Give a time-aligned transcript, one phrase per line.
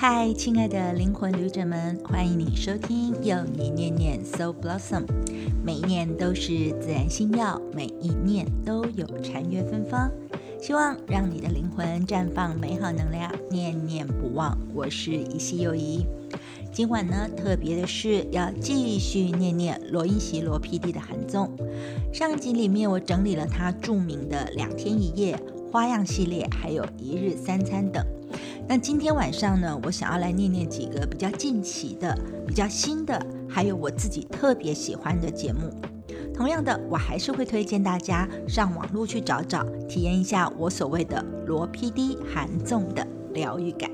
[0.00, 5.04] 嗨，亲爱的灵魂旅者们，欢迎你收听《有你念念 So Blossom》。
[5.64, 10.08] 每一念都是自然星耀，每一念都有禅悦芬芳。
[10.62, 14.56] 希望让你的灵魂绽放美好能量，念念不忘。
[14.72, 16.06] 我是一夕又一。
[16.72, 21.50] 今晚呢，特别的是要继续念念罗英席罗 PD 的韩综。
[22.12, 25.36] 上集里面我整理了他著名的两天一夜、
[25.72, 28.00] 花样系列，还有一日三餐等。
[28.70, 32.14] 那今天晚上呢，我想要来念念几个比较近期的、
[32.46, 33.18] 比较新的，
[33.48, 35.72] 还有我自己特别喜欢的节目。
[36.34, 43.90] 同样的，我还是会推荐大家上网络去找找，体验一下我所谓的罗 PD 韩纵的疗愈感。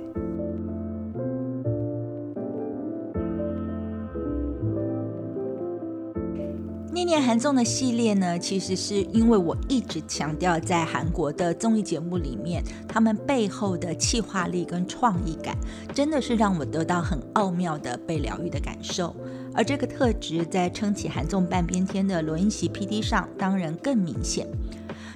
[7.04, 15.54] 今年韩综的系列呢，其实是因为我一直强调，在韩国的综艺节目里面，他们背后的气化力跟创意感，
[15.92, 19.14] 真的是让我得到很奥妙的被疗愈的感受。
[19.52, 24.48] 而这个特质在撑起韩综半边天的罗英席 P.D 上，当然更明显。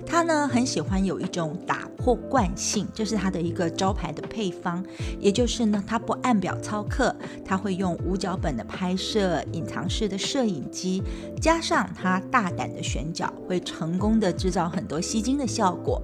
[0.06, 4.84] 他呢很喜欢有一种打破惯性，这是他的一个招牌的配方，
[5.18, 11.02] 也就是呢他不按表操课，他会用无脚本的拍摄、隐藏式的摄影机，
[11.40, 16.00] 加上他大胆的选角，会成功的制造很多吸睛的效果，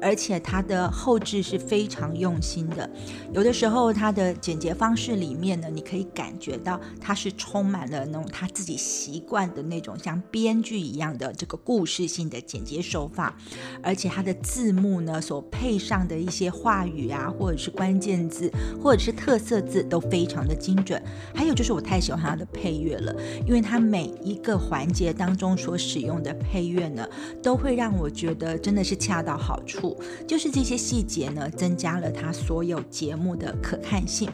[0.00, 2.88] 而且他的后置是非常用心的，
[3.32, 13.35] 有的时候他的剪辑方式里面呢，你可以感觉到他是充满了那种他自己习惯的那种像编剧一样的这个故事性的剪接手法。
[13.82, 18.50] 而且它的字幕呢，所配上的一些话语啊，或者是关键字，
[18.82, 21.00] 或者是特色字，都非常的精准。
[21.34, 23.14] 还有就是我太喜欢它的配乐了，
[23.46, 27.08] 因为它每一个环节当中所使用的配乐呢，
[27.42, 29.96] 都会让我觉得真的是恰到好处。
[30.26, 34.28] 就是这些细节呢，增加了它所有节目的可看性。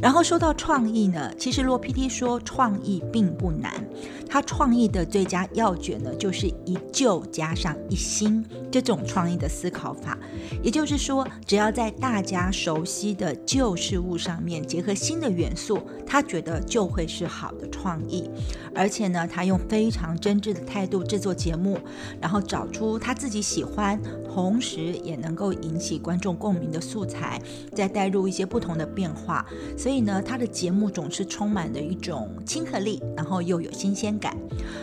[0.00, 3.72] 然后说到创意呢，其实罗 PD 说创意并不难，
[4.28, 10.18] 他创意的最佳要诀呢，就是一旧加上一新这种创意的思考法。
[10.62, 18.28] 也就是说，只要在大家熟悉的旧事物上面结合新的元素，他觉得就会是好的创意。
[18.74, 21.78] 而且呢，他用非常真挚的态度制作节目，
[22.20, 27.40] 然后找出他自己喜欢，同时也能够引起观众共鸣的素材，
[27.72, 29.46] 再带入一些不同的变化。
[29.84, 34.34] 所以呢，他的节目总是充满着一种亲和力，然后又有新鲜感。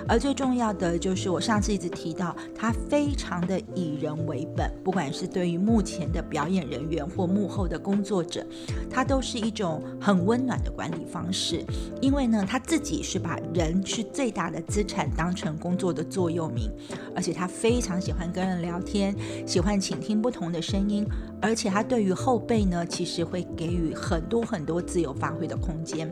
[0.08, 8.46] 而最重要的就是，我上次一直提到，他非常的以人为本，不管是对于目前的表演人员或幕后的工作者，
[8.92, 11.66] 他都是一种很温暖的管理方式。
[12.00, 16.72] 因为呢，他自己是把人是最大的资产当成工作的座右铭，
[17.16, 19.16] 而且他非常喜欢跟人聊天，
[19.48, 21.08] 喜欢倾听不同的声音，
[21.42, 24.80] 而且他对于后辈呢，其实会给予很多很多。
[24.92, 26.12] 自由发挥的空间，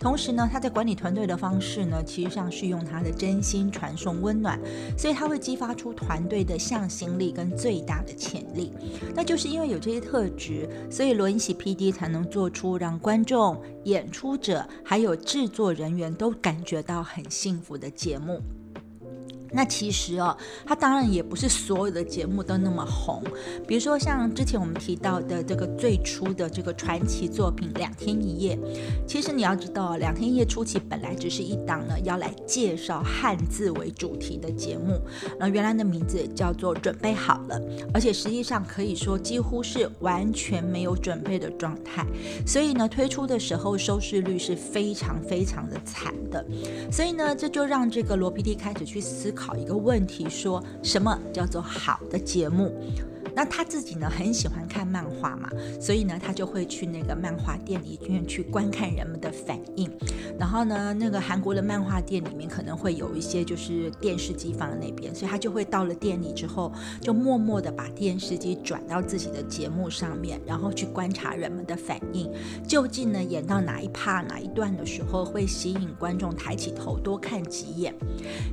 [0.00, 4.58] 同时呢，他在管理团队的方式呢，其实上是用他的真心传送温暖，
[4.96, 8.72] 所以他会激发出团队的向心力跟最大的潜力。
[9.14, 18.40] 那就是因为有这些特质，所以罗英喜 P.D 才能做出让观众、演出者还有制作人员都感觉到很幸福的节目。
[19.54, 23.22] 那其实哦，他当然也不是所有的节目都那么红。
[23.66, 28.56] 比如说像之前我们提到的这个最初的这个传奇作品《两天一夜》，
[29.06, 35.00] 其实你要知道，《两天一夜》初期本来只是一档呢要来介绍汉字为主题的节目，
[35.38, 37.60] 然后原来的名字叫做《准备好了》，
[37.94, 42.04] 而且实际上可以说几乎是完全没有准备的状态。
[42.46, 46.44] 所以呢，推出的时候收视率是非常非常的惨的。
[46.90, 49.43] 所以呢，这就让这个罗 PD 开始去思考。
[49.44, 52.74] 考一个问题，说什么叫做好的节目？
[53.34, 55.48] 那他自己呢，很喜欢看漫画嘛，
[55.80, 59.90] 所以呢，他就会去那个漫画店里面去观看人们的反应。
[60.38, 72.30] 然后呢，那个韩国的漫画店里面可能会有一些就是电视机放在那边，所以他就会到了店里之后，就默默的把电视机转到自己的节目上面，然后去观察人们的反应，
[72.66, 77.94] 究竟呢演到哪一趴哪一段的时候会吸引观众抬起头多看几眼。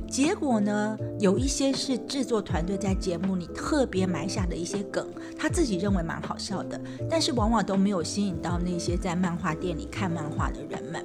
[0.08, 4.82] 结果呢，有一些是制作团队在节目里特别埋下的一些。
[4.92, 5.06] 梗，
[5.38, 6.78] 他自己认为蛮好笑的，
[7.08, 11.02] 但是往往都没有吸引到那些在漫画店里看漫画的人们。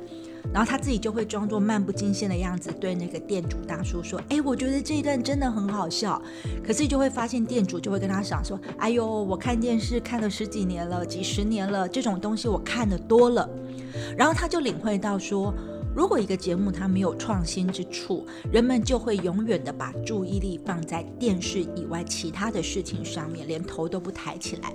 [0.53, 6.21] 然后他自己就会装作漫不经心的样子，对那个店主大叔说：“哎，我觉得这一段真的很好笑。”
[6.65, 13.49] 可是就会发现店主就会跟他讲说：“哎呦，我看电视看了十几年了，几十年了，这种东西我看的多了。”
[14.17, 15.53] 然后他就领会到说。
[15.97, 24.71] 如果一个节目它没有创新之处，人们就会永远的把注意力放在电视以外其他的事情上面，连头都不抬起来。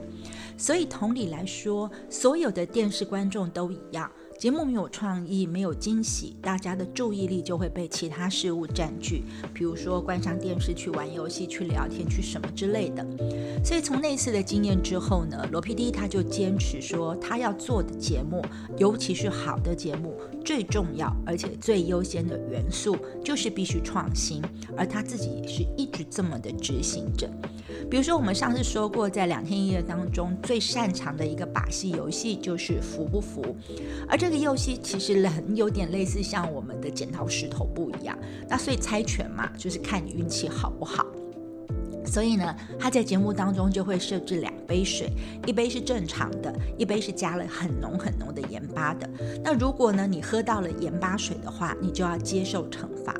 [0.58, 4.10] 所以同理来说，所有的电视观众都一样。
[4.42, 9.22] 节目没有创意，没有惊喜，大家的注意力就会被其他事物占据，
[9.54, 13.06] 比如说关上电视去玩游戏、去聊天、去什么之类的。
[13.64, 18.44] 所以从那次的经验之后呢，罗 PD 他就坚持说，他要做的节目，
[18.78, 20.12] 尤其是好的节目，
[20.44, 24.42] 最重要而且最优先的元素就是必须创新，
[24.76, 27.30] 而他自己也是一直这么的执行着。
[27.88, 33.54] 比如说我们上次说过，在两天一夜当中最擅长的一个把戏游戏就是服不服，
[34.08, 34.31] 而这。
[34.32, 38.18] 这个游戏其实很有点类似像我们的剪刀石头布一样，
[38.48, 41.04] 那所以猜拳嘛，就是看你运气好不好。
[42.04, 45.10] 所以呢，他在节目当中就会设置两杯水，
[45.46, 49.08] 一杯是正常的，一杯是加了很浓很浓的盐巴的。
[49.42, 53.14] 那如果呢，你喝到了盐巴水的话，你就要接受惩罚。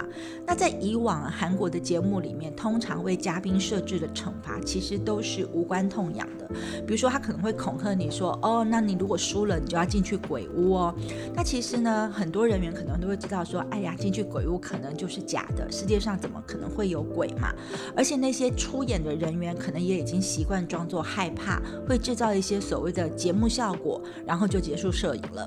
[0.46, 6.46] 那在以往韩国的节目里面，通常为嘉宾设置的惩罚其实都是无关痛痒的。
[6.86, 10.94] 比如说，他可能会恐吓你说：“哦，那你如果输了，你就要进去鬼屋哦。”
[11.34, 17.52] 那其实呢，很多人员可能都会知道说：“哎呀，进去鬼屋可能就是假的，世界上怎么可能会有鬼嘛？”
[17.96, 25.46] 而且那些出演的人员可能也已经习惯装作害怕，会制造一些所谓的节目效果，然后就结束摄影了。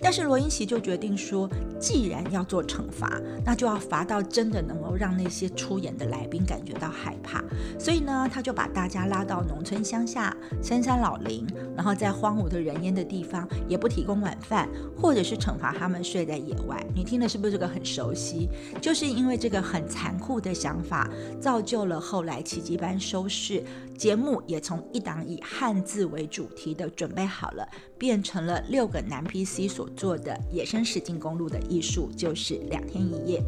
[0.00, 1.48] 但是罗英奇就决定说，
[1.78, 7.44] 既然要做惩罚，那就要罚到真的能够让那些出演的来宾感觉到害怕。
[7.78, 14.68] 所以呢，他就把大家拉到农村乡下、深山老林，然后在荒芜的人烟的地方，也不提供晚饭，
[15.00, 16.84] 或者是惩罚他们睡在野外。
[16.92, 18.48] 你听的是不是这个很熟悉？
[18.82, 21.08] 就是因为这个很残酷的想法，
[21.40, 22.74] 造就了后来奇迹。
[22.74, 23.62] 一般收视
[23.96, 27.64] 节目也从一档以汉字为主题的准备好了，
[27.96, 33.40] 变成了六个男 PC 所做的野生实境公路的艺术，就是两天一夜。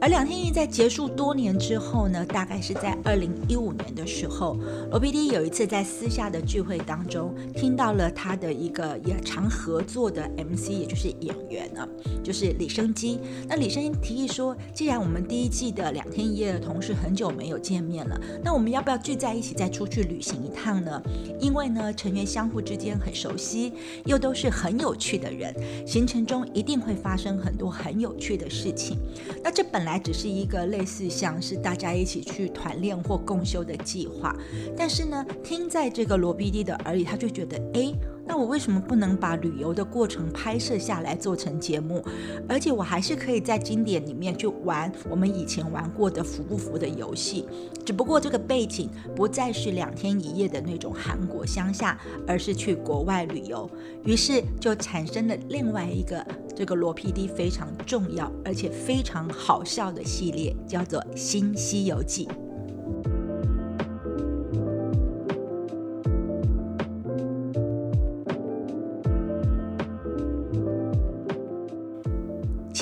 [0.00, 4.56] 而两天一在结束多年之后呢，大概是在二零一五年的时候，
[4.92, 11.86] 罗 PD 有一次在私下的聚会当中，听到了他的一个也常合作的 MC，也就是演员呢，
[12.22, 13.18] 就是李生基。
[13.48, 21.02] 那李生基提议说，既然我们第一季的两天一夜的同事很久没有见面了，那我们要不要聚在一起再出去旅行一趟呢？
[21.40, 23.72] 因为呢，成员相互之间很熟悉，
[24.04, 25.52] 又都是很有趣的人，
[25.84, 28.96] 行程中一定会发生很多很有趣的事情。
[29.42, 29.87] 那这本来。
[29.88, 34.36] 来只是一个类似像是大家一起去团练或共修的计划，
[34.76, 37.92] 但是呢，听在这个罗 BD 的耳里，他就觉得，哎。
[38.28, 42.04] 那我为什么不能把旅游的过程拍摄下来做成节目？
[42.46, 47.46] 而且我还是可以在经典里面去玩我们以前玩过的服不服的游戏，
[47.86, 53.68] 只不过这个背景不再是两天一夜的那种韩国乡下，而是去国外旅游。
[54.04, 62.26] 于是就产生了另外一个这个罗 PD 非常重要而且非常好笑的系列，叫做《新西游记》。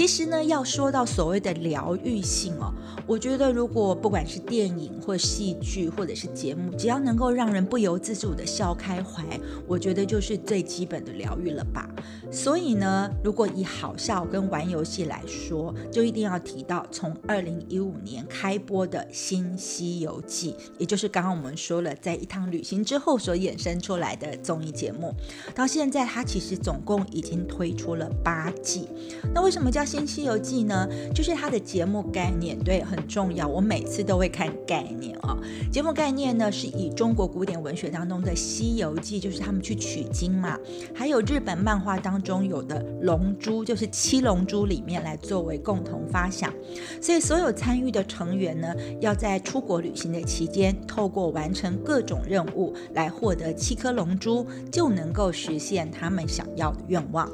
[0.06, 2.72] 其实呢，要说到所谓的疗愈性哦，
[3.08, 9.24] 我觉得如果不管是电影或戏剧或者是节目，只要能够让人不由自主的笑开怀，
[9.66, 11.90] 我觉得就是最基本的疗愈了吧。
[12.30, 25.12] 所以呢，如果以好笑跟玩游戏来说，就一定要提到从二零一五年开播的新《西游记》，也就是刚刚我们说了，在一趟旅行之后所衍生出来的综艺节目，
[25.52, 28.88] 到现在它其实总共已经推出了八季。
[29.34, 29.84] 那为什么叫？
[29.96, 33.48] 《新西游记》呢，就是它的节目概念，对，很重要。
[33.48, 35.38] 我每次都会看概念哦。
[35.72, 40.58] 节目概念呢，是以中国古典文学当中的《西游记》，就是他们去取经嘛，
[40.94, 46.52] 还有日本漫画当中有的《龙珠》，就是七龙珠里面来作为共同发想。
[47.00, 57.30] 所以，所有参与的成员呢，要在出国旅行的期间，透过完成各种任务来获得七颗龙珠，就能够实现他们想要的愿望。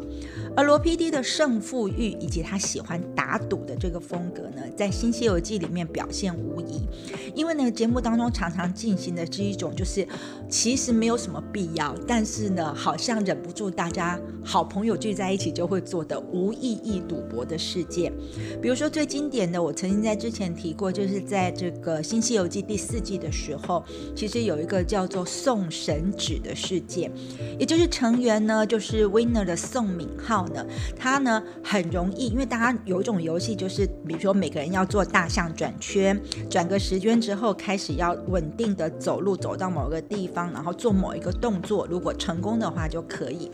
[0.54, 6.82] 而罗 PD 的胜负欲以及他喜欢打赌的这个风格呢，在《新西游记》里面表现无疑。
[7.34, 10.06] 因为呢，节目当中常常进行的是一种，就是
[10.50, 18.12] 其实没有什么必要，但是呢，好像忍不住大家好朋友聚在一起就会做的无意义赌博的事件。
[18.60, 23.82] 比如说最经典的，我曾经在之前提过，就是在这个《新西游记》第四季的时候，
[24.14, 27.10] 其实有一个叫做送神纸的事件，
[27.58, 30.41] 也就是成员呢，就是 Winner 的宋敏浩。
[30.42, 30.66] 号呢，
[30.98, 36.20] 它呢很容易，因为大家有一种游戏，就是比如说每个人要做大象转圈，
[36.50, 43.50] 转个十圈之后，开始要稳定的走路走到某个地方，然后做某一个动作，如果成功的话就可以。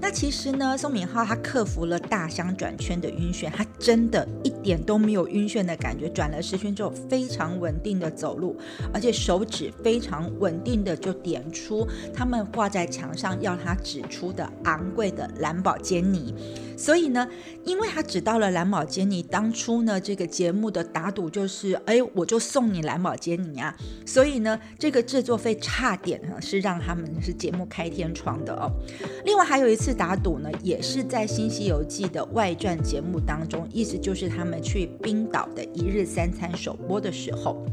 [0.00, 8.56] 那其实呢，宋敏浩他克服了大象转圈的晕眩，他真的一点都没有晕眩的感觉，转了十圈之后非常稳定的走路，
[8.92, 16.21] 而且手指非常稳定的就点出他们挂在墙上要他指出的昂贵的蓝宝坚尼。
[16.76, 17.26] 所以呢，
[17.64, 23.74] 因为他只到了蓝宝坚尼，当初呢这个节目的打赌就是，哎，我就送你蓝宝坚尼啊。
[24.04, 28.68] 所以呢，这个制作费差点哈是让他们是节目开天窗的哦。
[29.24, 29.92] 另外还有一次。
[30.02, 37.64] 打赌呢，也是在《新西游记》的外传节目当中，意思就是他们去冰岛的一日三餐首播的时候。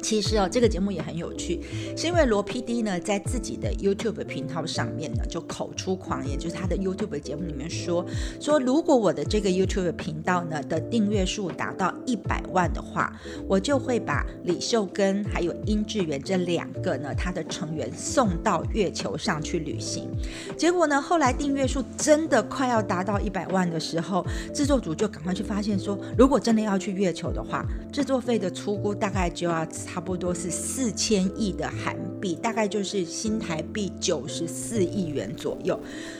[0.00, 1.60] 其实哦，这个节目也很有趣，
[1.96, 8.04] 是因为罗 PD 呢在自己的 YouTube 频道上面呢就口出狂言，就是他的 YouTube 节目里面说
[8.40, 13.12] 说，如果我的这个 YouTube 频道呢的订阅数达到一百万的话，
[13.46, 20.08] 我就会把李秀根还有殷志源这两个呢他的成员送到月球上去旅行。
[20.56, 24.24] 结果呢，后来订阅数真的快要达到一百万的时候，
[24.54, 29.66] 制作组就赶快去发现说，如果真的要去月球的话，制作费的出估大概就要。
[29.88, 35.78] 差不多是四千亿的韩币，大概就是新台币九十四亿元左右，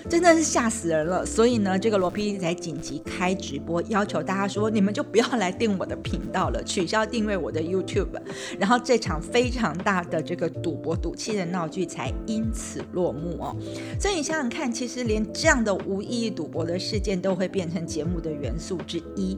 [0.08, 1.24] 真的是吓死人了。
[1.24, 8.18] 所以呢，这个罗 p 才紧急开直播，要求大家说，你们就不要来订我的频道了，取消订阅我的 YouTube。
[8.58, 13.54] 然后这场非常大的这个赌博赌气的闹剧才因此落幕哦。
[14.00, 19.36] 所以你想想看，其实连这样的无意义赌博的事件都会变成节目的元素之一。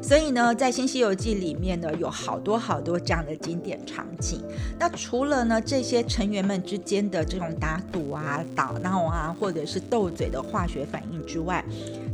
[0.00, 3.71] 所以呢，在新西游记里面呢，有好多好多这样的经典。
[3.86, 4.40] 场景，
[4.78, 11.64] 那除了呢这些成员们之间的这种打赌啊、打闹啊，或者是斗嘴的化学反应之外，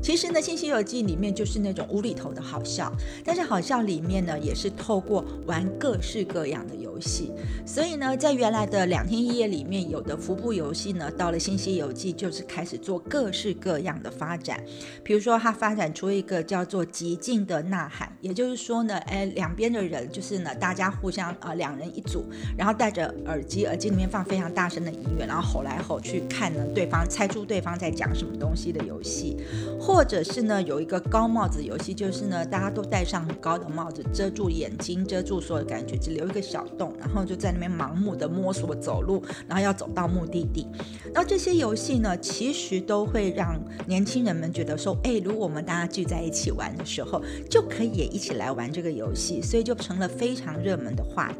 [0.02, 2.92] 其实呢《新西游记》里面就是那种无厘头的好笑，
[3.24, 7.32] 但是好笑里面呢也是透过玩各式各样的游戏，
[7.66, 14.62] 所以呢在原来的两天一夜里面有的服部游戏呢，到了《新西游记》就是开始做各式各样的发展，
[15.02, 21.28] 比如说它发展出一个叫做极尽的呐喊，也就是说呢，哎两边的人就是呢大家互相。
[21.54, 22.24] 两人一组，
[22.56, 29.36] 然后戴着耳机，耳机里面放非常大声的音乐，然后吼来吼去，看呢对方猜出对方在讲什么东西的游戏，
[29.80, 40.66] 或者是呢有一个高帽子游戏，就是呢大家都戴上很高的帽子，遮住眼睛，遮住所有的感觉，只留一个小洞，然后就在那边盲目的摸索走路，然后要走到目的地。
[41.14, 51.32] 那这些游戏呢，其实都会让年轻人们觉得说，哎，如果我们大家聚在一起玩的时候，就可以也一起来玩这个游戏，所以就成了非常热门的话。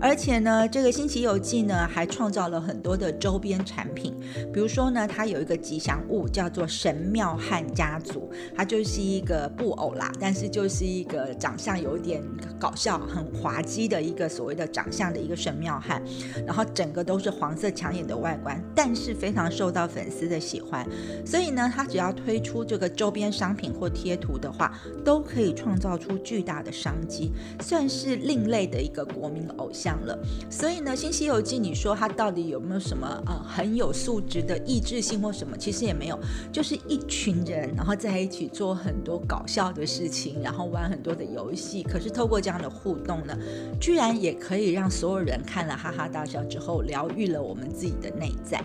[0.00, 4.14] 而且呢，这个《新奇游记》呢还创造了很多的周边产品，
[4.52, 12.22] 比如说呢，它有一个吉祥物叫做神庙汉家族，它就是一个布偶啦，但是就是一个长相有点
[12.60, 16.00] 搞笑、很滑稽的一个所谓的长相的一个神庙汉，
[16.46, 20.86] 然后整个都是黄色抢眼的外观，但是非常受到粉丝的喜欢，
[21.26, 29.07] 所以呢，它只要推出这个周边商品或贴图的话，都可以创造出巨大的商机，算是另类的一个。
[29.08, 30.18] 国民偶像了，
[30.50, 35.56] 所以呢，《新西游记》你说它到底有没有什么呃很有素质的意志性或什么？
[35.56, 36.18] 其实也没有，
[36.52, 41.82] 就是一群人然后在一起做很多搞笑的事情，然后玩很多的游戏。
[41.82, 43.36] 可是透过这样的互动呢，
[43.80, 48.62] 居然也可以让所有人看了哈哈大笑之后，疗愈了我们自己的内在。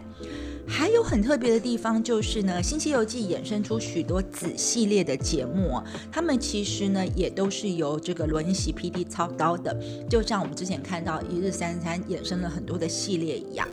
[0.68, 9.78] 还有很特别的地方就是呢，《新西游记》衍生出许多子系列的节目，他们其实呢也都是由这个罗云熙 PD 操刀的，
[10.10, 13.68] 就像我们之前看到一日三餐衍生了很多的系列一样。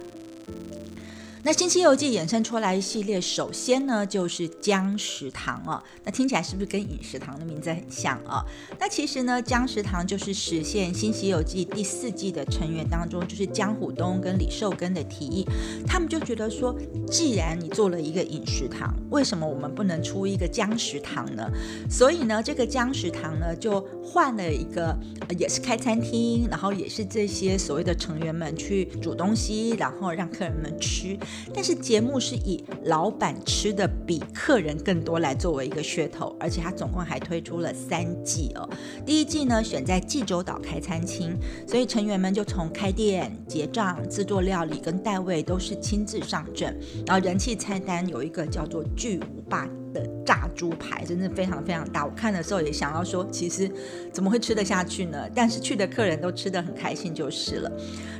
[1.42, 8.44] 那《新西游记》衍生出来一系列，首先呢就是姜食堂哦，那听起来是不是跟饮食堂的名字很像啊？
[8.78, 15.46] 那其实呢，姜食堂就是实现《新西游记》第四季的成员当中，就是姜虎东跟李寿根的提议，
[15.86, 16.76] 他们就觉得说，
[17.10, 21.50] 既然你做了一个饮食堂，为什么我们不能出一个姜食堂呢？
[21.88, 24.94] 所以呢，这个姜食堂呢就换了一个，
[25.38, 31.16] 也是开餐厅，然后也是这些所谓的成员们去煮东西，然后让客人们吃。
[31.52, 38.68] 但是节目是以老板吃的比客人更多来作为一个噱头，而且它总共还推出了三季哦。
[39.04, 46.78] 第一季呢选在济州岛开餐厅，所以成员们就从开店、结账、制作料理跟代位都是亲自上阵。
[47.06, 52.04] 然后人气菜单有一个叫做巨无霸的炸猪排，真的非常非常大。
[52.04, 53.70] 我看的时候也想要说，其实
[54.12, 55.28] 怎么会吃得下去呢？
[55.34, 57.72] 但是去的客人都吃得很开心就是了。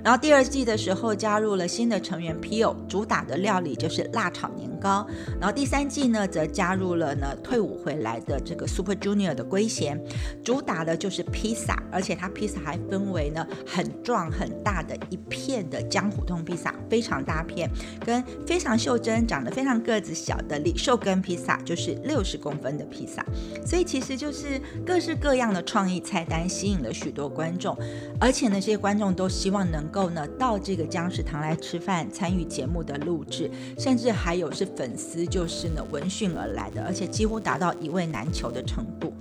[0.02, 2.74] 然后第二季的时候加入了新的成员 P.O.
[2.88, 5.06] 主打的料理就是辣炒年糕。
[5.38, 10.00] 然后第三季呢，则加入了呢退伍回来的这个 Super Junior 的圭贤，
[10.42, 17.70] 主打的就是披萨，而且它披萨还分为呢很壮很大的一片的江湖通披萨，非常大片，
[18.04, 23.24] 跟非常袖珍、长得非常个子小的李寿根披萨，就是六十公分的披萨。
[23.64, 27.76] 所以其实就是各式各样的创意菜单，吸引了许多观众，
[28.20, 39.12] 而且呢，这些观众都希望能够呢到这个江食堂来吃饭，参与节目的录制，甚至还有是粉丝就是呢闻讯而来的，而且几乎达到一位难求的程度。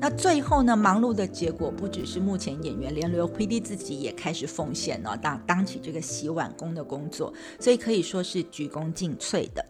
[0.00, 9.64] 那最后呢，忙碌的结果不只是目前演员，连刘 PD 自己也开始奉献了，当当起这个洗碗工的工作，所以可以说是鞠躬尽瘁的。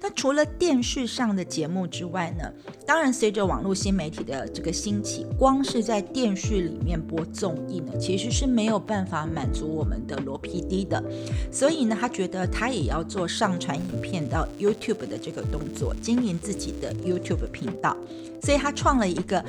[0.00, 2.52] 那除了电视上的节目之外呢？
[2.86, 11.02] 当然，随着网络新媒体的这个兴起，光是在电视里面播综艺呢，其实是没有办法满足我们的罗 PD 的。
[11.50, 17.96] 所以呢，他觉得他也要做上传影片到 YouTube 的这个动作，经营自己的 YouTube 频道。
[18.42, 19.44] 所以他创了一个。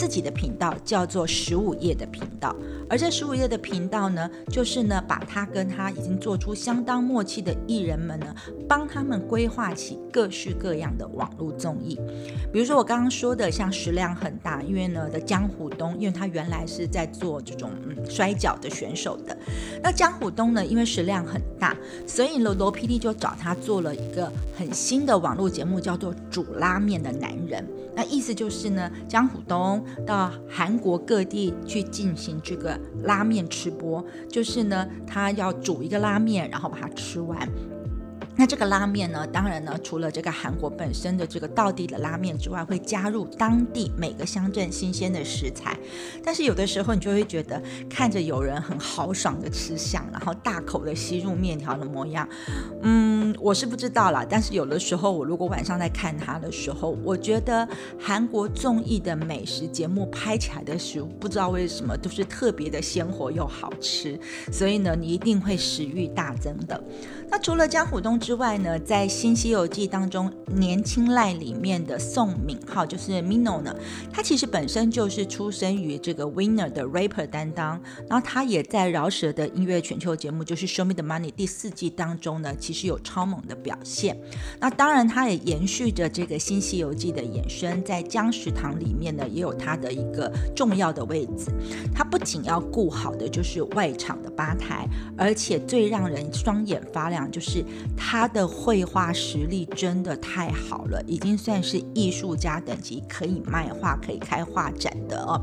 [0.00, 2.56] 自己的频道叫做十五页的频道，
[2.88, 8.34] 而这十五页的频道呢，就是呢，把他跟他已经做出相当默契的艺人们呢，
[8.66, 12.00] 帮他们规划起各式各样的网络综艺。
[12.50, 19.36] 比如说我刚刚说的，像食量很大，因为呢的江湖东，因为他原来是在做这种嗯摔跤的选手的。
[19.82, 21.76] 那江湖东呢，因为食量很大，
[22.06, 27.62] 所以罗罗 PD 就找他做了一个很新的网络节目，叫做煮拉面的男人。
[27.94, 29.84] 那意思就是呢，江湖东。
[30.06, 37.48] 到韩国各地去进行这个拉面吃播，就是呢，他要煮一个拉面，然后把它吃完。
[38.36, 45.76] 那这个拉面呢，当然呢，除了这个韩国本身的这个道地的拉面之外，会加入当地每个乡镇新鲜的食材。
[46.24, 52.26] 但是有的时候你就会觉得，看着有人很豪爽的吃相，然后大口的吸入面条的模样，
[52.82, 54.24] 嗯，我是不知道啦。
[54.28, 57.68] 但是有的时候，我如果晚上在看它的时候，我觉得
[57.98, 64.18] 韩国综艺的美食节目拍起来的食物，不知道为什么都是特别的鲜活又好吃，
[64.50, 66.82] 所以呢，你一定会食欲大增的。
[67.28, 73.74] 那除了江虎东之之外呢，在《新西游记》当中，年轻赖里面的宋敏浩就是 Mino 呢，
[74.12, 84.16] 他其实本身就是出生于这个 Winner 的 rapper 担当，然后他也在饶舌的音乐全球节目就是 Show Me the Money 第四季当中呢，其实有超猛的表现。
[84.60, 91.50] 那当然，他也延续着这个《新西游记》的衍生，在江食堂里面呢，也有他的一个重要的位置。
[91.92, 94.88] 他不仅要顾好的就是外场的吧台，
[95.18, 97.28] 而且最让人双眼发亮。
[97.28, 97.64] 就是
[97.96, 105.40] 他他的绘画实力真的太好了，已经算是艺术家等级，可以卖画、可以开画展的哦。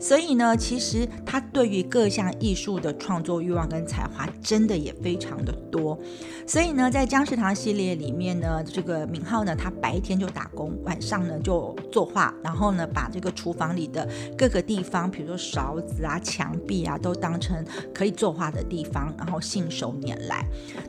[0.00, 5.98] 所以呢，其实他对于各项艺术的创作欲望跟才华，真的也非常的多。
[6.46, 20.42] 所以呢，在江食堂系列里面呢，这个敏浩呢，他白天就打工，晚上呢就作画，然后呢，把这个厨房里的各个地方，比如说勺子啊、墙壁啊，都当成可以作画的地方，然后信手拈来。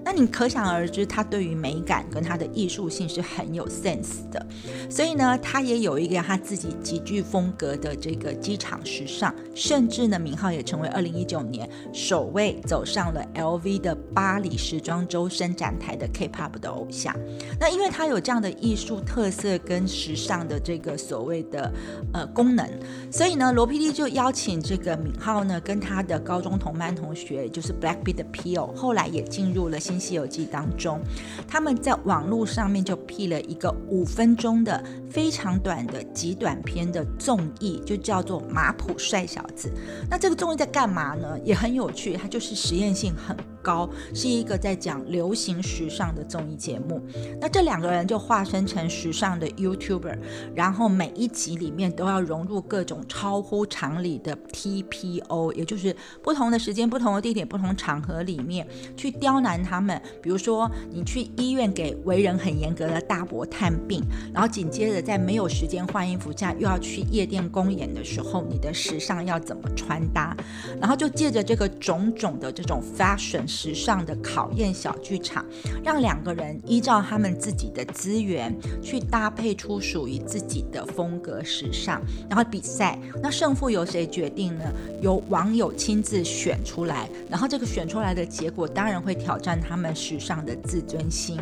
[0.06, 0.26] 那你。
[0.38, 4.46] 可想而知，他他对于美感跟他的艺术性是很有 sense 的，
[4.88, 17.16] 所以呢，他也有一个他自己极具风格的这个机场时尚，甚至呢，名号也成为二零一九年首位走上了 LV 的巴黎时装周伸展台的 K-pop 的偶像。
[17.60, 21.74] 那因为他有这样的艺术特色跟时尚的这个所谓的
[22.14, 22.70] 呃功能，
[23.12, 30.18] 所以呢，罗 PD 就邀请这个敏浩呢，跟他的高中同班同学，就是 Blackpink 的 P.O，后来也进入了新西。
[30.18, 31.00] 游记当中，
[31.48, 39.70] 他们在网络上面就 P 了一个五分钟的非常短的极短片的综艺，就叫做《马普帅小子》。
[40.10, 41.40] 那这个综艺在干嘛呢？
[41.44, 43.36] 也很有趣，它就是实验性很。
[43.62, 47.02] 高是一个在讲流行时尚的综艺节目，
[47.40, 50.18] 那这两个人就化身成时尚的 YouTuber，
[50.56, 60.00] 然后每一集里面都要融入各种超乎常理的 TPO，也就是不同的时间、不同的地点、不同场合里面去刁难他们。
[60.22, 70.36] 比如说，你去医院给为人很严格的大伯探病，然后紧接着在没有时间换衣服下又要去夜店公演的时候，你的时尚要怎么穿搭？
[70.80, 73.47] 然后就借着这个种种的这种 fashion。
[73.48, 75.46] 时尚的考验小剧场，
[75.84, 83.00] 让两个人依照他们自己的资源去搭配出属于自己的风格时尚，然后比赛。
[83.22, 84.66] 那胜负由谁决定呢？
[85.02, 87.10] 由网友亲自选出来。
[87.30, 91.40] 然后这个选出来的结果当然会挑战他们时尚的自尊心。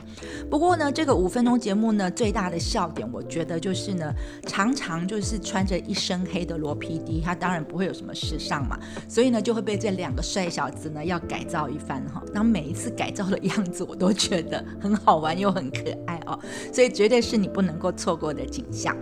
[0.50, 4.14] 不过呢，这个五分钟节目呢，最大的笑点，我觉得就是呢，
[4.48, 11.95] 常常就是穿着一身黑的罗 PD，他当然不会有什么时尚嘛，所以呢，就会被这两个帅小子呢要改造一番。
[12.06, 16.40] 哈，然后每一次改造的样子我都觉得很好玩又很可爱哦，
[16.74, 18.96] 所以绝对是你不能够错过的景象。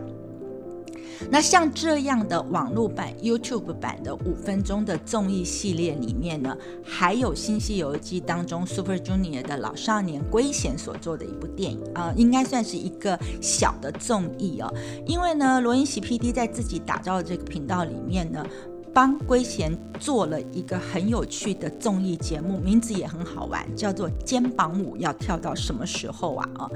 [1.30, 14.74] 那像这样的网络版、YouTube 版的五分钟的综艺系列里面呢，还有《新西游记》当中 Super Junior 的老少年龟贤所做的一部电影啊，应该算是一个小的综艺哦。
[15.06, 18.46] 因为呢，罗英喜 PD 在自己打造的这个频道里面呢。
[18.94, 26.50] 帮龟贤做了一个很有趣的综艺节目，名字也很好玩，叫做《肩膀舞要跳到什么时候啊？
[26.60, 26.70] 啊，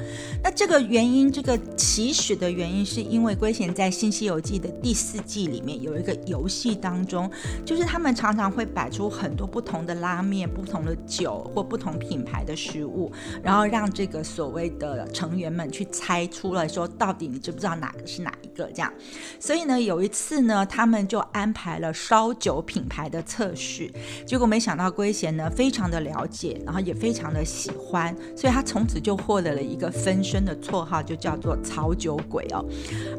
[0.44, 7.30] 那这个原因，这个起始的原因，是因为龟贤在《新西游记》的第四季里面有一个游戏当中，
[7.64, 13.12] 就是他们常常会摆出很多不同的拉面、不同的酒或不同品牌的食物，
[13.44, 18.66] 然后让这个所谓的成员们去猜出来说，到底你知不知道哪个是哪一个？
[18.74, 18.92] 这样，
[19.40, 21.94] 所以呢，有一次呢，他们就安排了。
[22.08, 23.92] 烧酒品牌的测试，
[24.26, 32.64] 结果没想到龟贤呢非常的了解，然后也非常的喜欢，所以他从此就获得了一个分身的绰号，就叫做草酒鬼哦。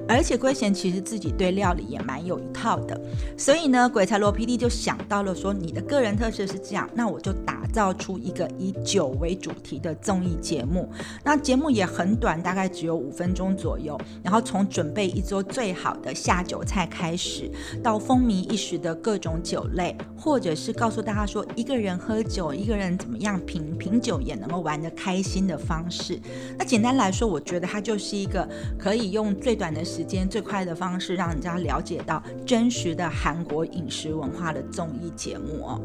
[0.09, 2.99] 而且龟贤其实自己对料理也蛮有一套的，
[3.37, 10.91] 所以呢，鬼才罗 PD 就想到了说，你的个人特色是这样，那我就打造出一个以酒为主题的综艺节目。
[11.23, 17.51] 那节目也很短，大概只有五分钟左右，然后从准备一桌最好的下酒菜开始，
[17.83, 18.78] 到风靡一时。
[18.79, 26.19] 的各种酒类，或者是告诉大家说，一个人喝酒，一个人怎么样品品酒也能够玩得开心的方式。
[26.57, 35.81] 那简单来说，我觉得它就是一个可以用最短的时间、最快的方式，让人家了解到真实的韩国饮食文化的综艺节目哦。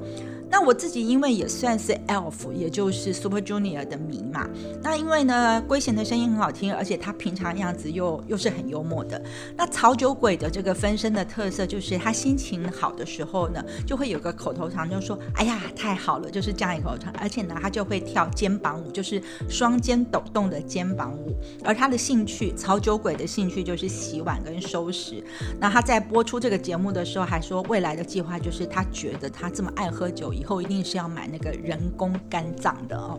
[0.50, 4.48] 那我自己因为也算是 ELF，也就是 Super Junior 的迷嘛。
[4.84, 9.20] 那因为呢，圭贤的声音很好听，而且他平常样子又又是很幽默的。
[9.58, 17.14] 那曹酒鬼的这个分身的特色就是他心情好的时候呢，就会有个口头禅，就说：“哎呀，太好了！”就是这样一口头禅。
[17.18, 21.34] 而且呢，他就会跳肩膀舞，就是双肩抖动的肩膀舞。
[21.64, 25.24] 而他的兴趣，曹酒鬼的兴趣就是洗碗跟收拾。
[25.62, 30.34] 那他在播出这个节目的时候，还说未来的计划就是他觉得他这么爱喝酒。
[30.34, 33.18] 以后一定是要买那个人工肝脏的哦，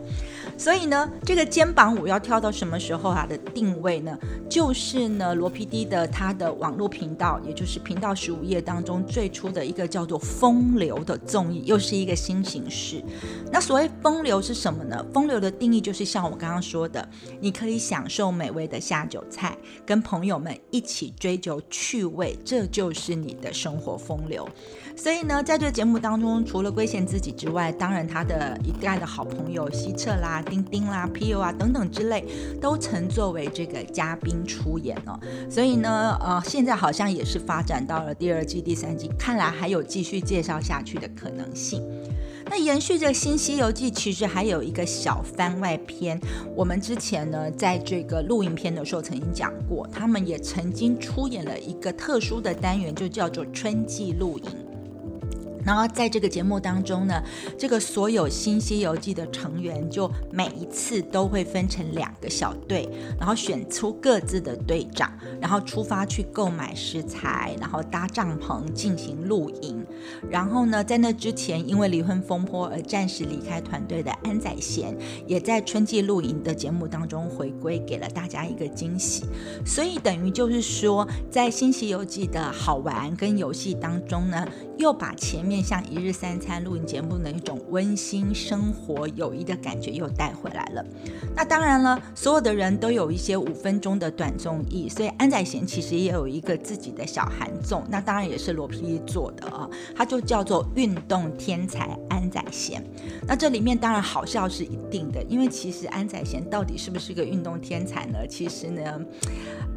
[0.59, 4.15] 所以呢，这个肩膀舞要跳到什么时候它的定位呢？
[4.47, 13.01] 就是呢，罗 PD 的他的网络频道，也就是频道十五页当中最初的一个叫做“风流”的综艺，又是一个新形式。
[13.51, 17.07] 那所谓“风流”是什么呢？“风流”的定义就是像我刚刚说的，
[17.39, 24.47] 你可以享受美味的下酒菜，跟朋友们一起追求趣味，这就是你的生活风流。
[24.97, 32.25] 所以呢，在这节目当中，除了龟贤自己之外，当然他的一代的好朋友西澈啦、丁丁啦、P U 啊等等之类，
[32.61, 35.19] 都曾作为这个嘉宾出演哦。
[35.49, 41.83] 所以呢，呃，现在好像也是发展到了第二季、第三季，看来还有继续介绍下去的可能性。
[42.47, 46.19] 那延续着《新西游记》，其实还有一个小番外篇。
[46.55, 54.64] 我们之前呢，在这个录影片的时候曾经讲过，他们也曾经出演了一个特殊的单元，就叫做春季录影。
[55.65, 57.21] 然后在这个节目当中呢，
[57.57, 69.83] 这个所有新《西游记》的成员就每一次都会分成两个小队，然后选出各自的队长，然后出发去购买食材，然后搭帐篷进行露营。
[70.29, 79.23] 然后呢，在那之前，因为离婚风波而暂时离开团队的安宰贤，也在春季露营的节目当中回归，给了大家一个惊喜。
[79.65, 84.47] 所以等于就是说，在《新西游记》的好玩跟游戏当中呢，
[84.77, 85.54] 又把前面。
[85.55, 90.85] 面向一日三餐录影节目的一种温馨生活友谊的感觉又带回来了。
[91.33, 102.83] 那当然了，所有的人都有一些五分钟的短综艺，所以安宰贤其实也有一个自己的小韩综，那当然也是罗 PD 做的啊，它就叫做运动天才安宰贤。
[103.25, 108.27] 那这里面当然好笑是一定的，因为其实安宰贤到底是不是个运动天才呢？
[108.27, 108.99] 其实呢，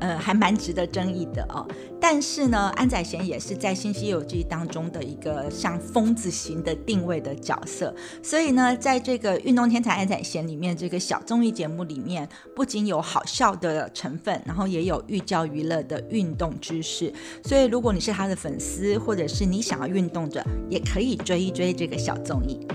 [0.00, 1.66] 呃，还蛮值得争议的哦。
[2.00, 17.12] 但是呢，安宰贤也是在《新西游记》当中的一个像疯子型的定位的角色，所以呢，在这个运动天才安宰贤里面这个小综艺节目里面，不仅有好笑的成分，然后也有寓教于乐的运动知识。
[17.44, 22.66] 所以，如果你是他的粉丝，或者是你想要运动的，也可以追一追这个小综艺。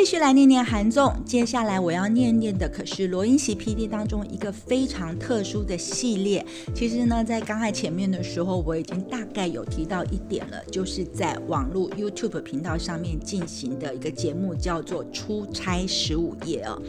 [0.00, 1.14] 继续来念念韩综。
[1.26, 6.42] 接下来我要念念的可是罗英熙 PD 当中一个非常特殊的系列。
[6.74, 16.80] 其实呢，在刚才前面的时候，我已经大概有提到一点了，就是在网络 YouTube 频道上面进行的一个节目，叫做《出差十五夜》哦。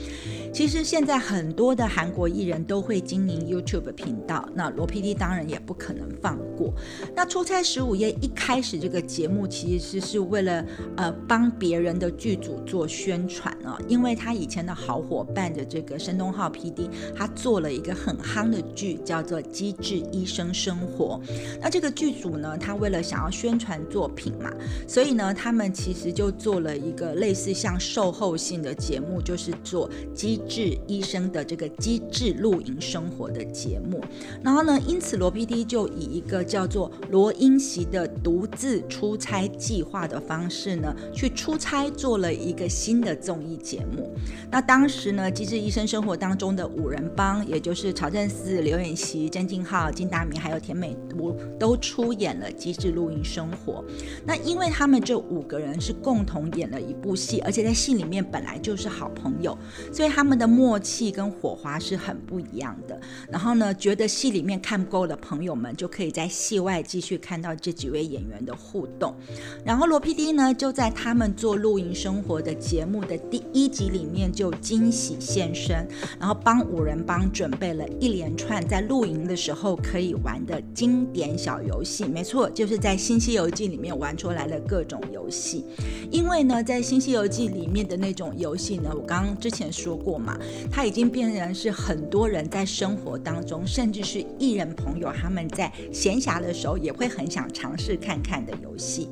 [0.54, 6.74] 其实现在很多的韩国艺人都会经营 YouTube 频道，那罗 PD 当然也不可能放过。
[7.14, 21.20] 那《出差十五夜》一开始这个节目其实是为了呃帮别人的剧组做宣传啊，因为他以前的好伙伴的这个申东浩 PD，他做了一个很夯的剧叫做《机智医生生活》。
[21.60, 24.54] 那这个剧组呢，他为了想要宣传作品嘛，
[24.88, 34.00] 所以呢，他们其实就做了一个类似像售后性的节目，就是做机智医生的这个机智露营生活的节目。
[34.44, 44.14] 然后呢，因此罗 PD 就以一个叫做罗英席的独自出差计划的方式呢，去出差做了一个新新的综艺节目。
[44.52, 53.82] 那当时呢，机智医生生活当中的五人帮，也就是曹正奭、刘演熙、曾敬浩、金达明还有田美都都出演了机智露营生活。
[54.26, 59.58] 那因为他们这五个人是共同演了一部戏，而且在戏里面本来就是好朋友，
[59.94, 63.00] 所以他们的默契跟火花是很不一样的。
[63.30, 69.16] 然后呢，觉得戏里面看不够的朋友们，就可以在戏外继续看到这几位演员的互动。
[69.64, 75.88] 然后罗 PD 呢，就在他们做露营生活的节节目的第一集里面就惊喜现身，
[76.20, 82.06] 然后帮五人帮准备了一连串在露营的时候可以玩的经典小游戏。
[82.06, 85.64] 没错，就是在《新西游记》里面玩出来的各种游戏。
[86.10, 90.36] 因为呢，在《新西游记》里面的那种游戏呢，我刚刚之前说过嘛，
[90.72, 99.08] 它已经变成是很多人在生活当中，甚至是艺人朋友他们在闲暇的时候也会很想尝试看看的游戏。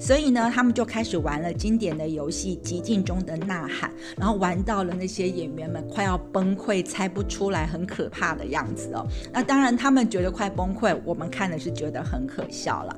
[0.00, 9.04] 所以呢，他们就开始玩了经典的游戏《极境中的呐喊》，然后玩到了那些演员们快要崩溃、猜不出来、很可怕的样子哦。
[9.32, 12.96] 那当然，他们觉得快崩溃，我们看的是觉得很可笑了。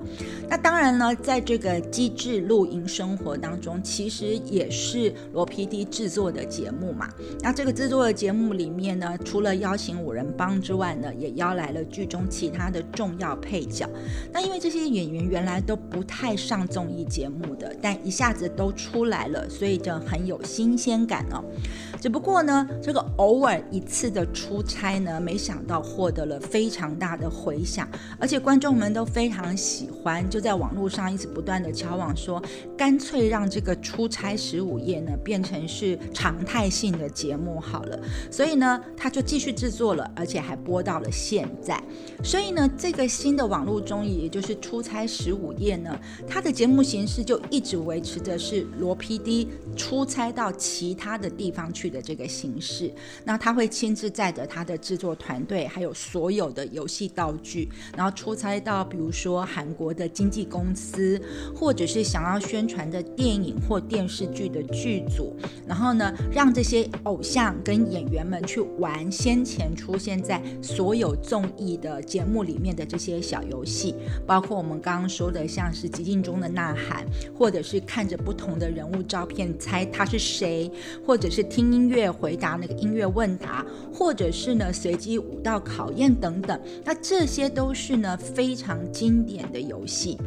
[0.51, 7.09] 那当然呢，在这个机智露营生活当中，其实也是罗 PD 制作的节目嘛。
[7.41, 13.89] 那这个制作的节目里面呢，除了邀请五人帮之外呢，也邀来了剧中其他的重要配角。
[14.31, 21.43] 那因为这些演员原来都不太上综艺节目的，但一下子都出来了，所以就很有新鲜感哦。
[22.01, 32.43] 只不过呢，这个偶尔一次的出差呢，没想到获得了非常大的回响，而且观众们都非常喜欢，就在网络上一直不断的敲网说，
[32.77, 37.99] 干脆让这个出差十五夜呢变成是常态性的节目好了。
[38.31, 41.81] 所以呢，他就继续制作了，而且还播到了现在。
[42.25, 45.97] 所以呢，这个新的网络综艺，也就是出差十五夜呢，
[46.29, 49.47] 它的节目形式就一直维持着是罗 PD
[49.83, 51.93] 出差到其他的地方去。
[51.93, 52.91] 的这个形式，
[53.23, 61.21] 那他会亲自载着他的制作团队，还有所有的游戏道具，然后出差到比如说韩国的经纪公司，
[61.55, 73.95] 或者是想要宣传的电影或电视剧的剧组，然后呢，让这些偶像跟演员们去玩先前出现在所有综艺的节目里面的这些小游戏，
[74.27, 77.05] 包括我们刚刚说的，像是极境中的呐喊，
[77.37, 80.71] 或者是看着不同的人物照片猜他是谁，
[81.07, 81.89] 或者是听音。
[81.89, 90.19] 乐回答那个音乐问答，或者是呢随机舞蹈考验等等，那这些都是呢非常经典的游戏。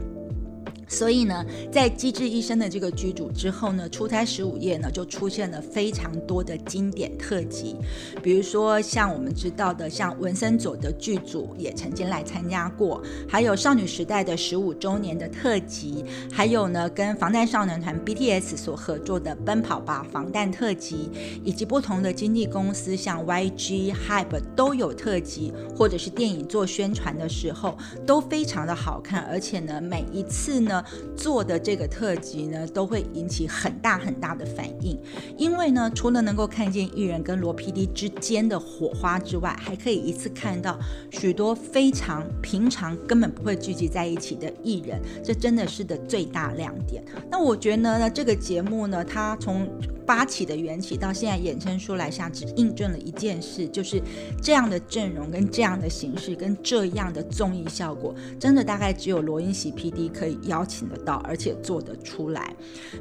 [0.87, 7.75] 所以呢，在《机智医生》的这个剧组之后呢，出差十五夜呢就出现了非常多的经典特辑，
[8.21, 21.09] 比如说像我们知道的，像文森佐的剧组也曾经来参加过，还有少女时代的十五周年的特辑，还有呢跟防弹少年团 BTS 所合作的《奔跑吧防弹》特辑，
[21.43, 30.74] 以及不同的经纪公司像 YG、Hype 都有特辑，或者是电影做宣传的时候都非常的好看，而且呢每一次呢。
[31.15, 34.97] 做的这个特辑呢，都会引起很大很大的反应，
[35.37, 40.79] 因为呢，除了能够看见艺人跟罗 PD 之间的火花之外，还可以一次看到
[41.11, 47.03] 许多非常平常根本不会聚集在一起的艺人，这真的是的最大亮点。
[47.29, 49.67] 那我觉得呢，这个节目呢，它从
[50.05, 54.01] 发起的缘起到现在衍生出来，下只印证了一件事，就是
[54.41, 62.53] 这样的阵容跟这样的形式跟这样的综艺效果，真的大概只有罗英喜 PD 可以邀请得到，而且做得出来。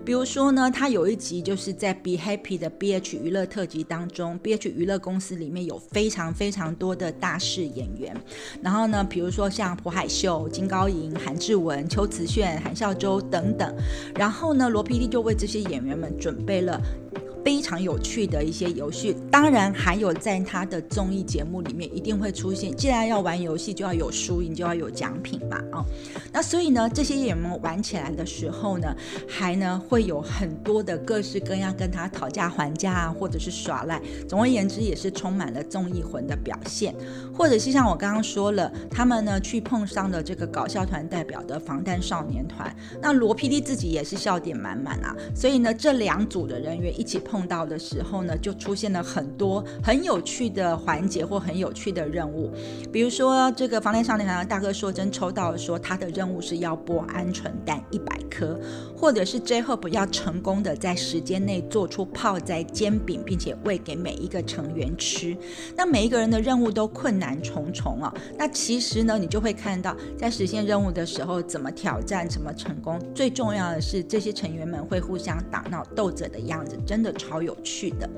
[0.05, 8.17] 比如说呢，他有一集就是在 Be Happy 的 BH 娱乐特辑当中，BH 娱乐公司里面有非常非常多的大势演员，
[8.63, 13.75] 然后呢，比如说像朴海秀、金高银、韩志文、邱慈炫、韩孝周等等，
[14.15, 16.81] 然后呢，罗 PD 就为这些演员们准备了。
[17.11, 17.34] 你。
[17.45, 19.15] 非常有趣的一些游戏。
[19.31, 25.85] 当然，还有在他的综艺节目里面一定会出现，既然要玩游戏，就要有输赢，就要有奖品嘛，啊，
[26.33, 28.97] 那所以呢，这些演员玩起来的时候呢，
[29.29, 34.01] 还呢会有很多的各式各样跟他讨价还价啊，或者是耍赖。
[34.29, 36.95] 总而言之，也是充满了综艺魂的表现，
[37.37, 52.49] 或者是像我刚刚说了，他们呢去碰上了这个搞笑团代表的防弹少年团，那罗 PD 自己也是笑点满满啊，所以呢，这两组的人员一起碰碰到的时候呢，就出现了很多很有趣的环节或很有趣的任务，
[52.93, 58.57] 比如说这个防弹少年团的大哥说真抽到说他的任务是要剥鹌鹑蛋一百颗，
[58.97, 65.37] 或者是最后不要成功的在时间内做出泡在煎饼，并且喂给每一个成员吃，
[65.77, 78.09] 那每一个人的任务都困难重重啊，那其实呢，你就会看到在实现任务的时候怎么挑战，怎么成功，最重要的是这些成员们会互相打闹斗嘴的样子，真的超有趣的。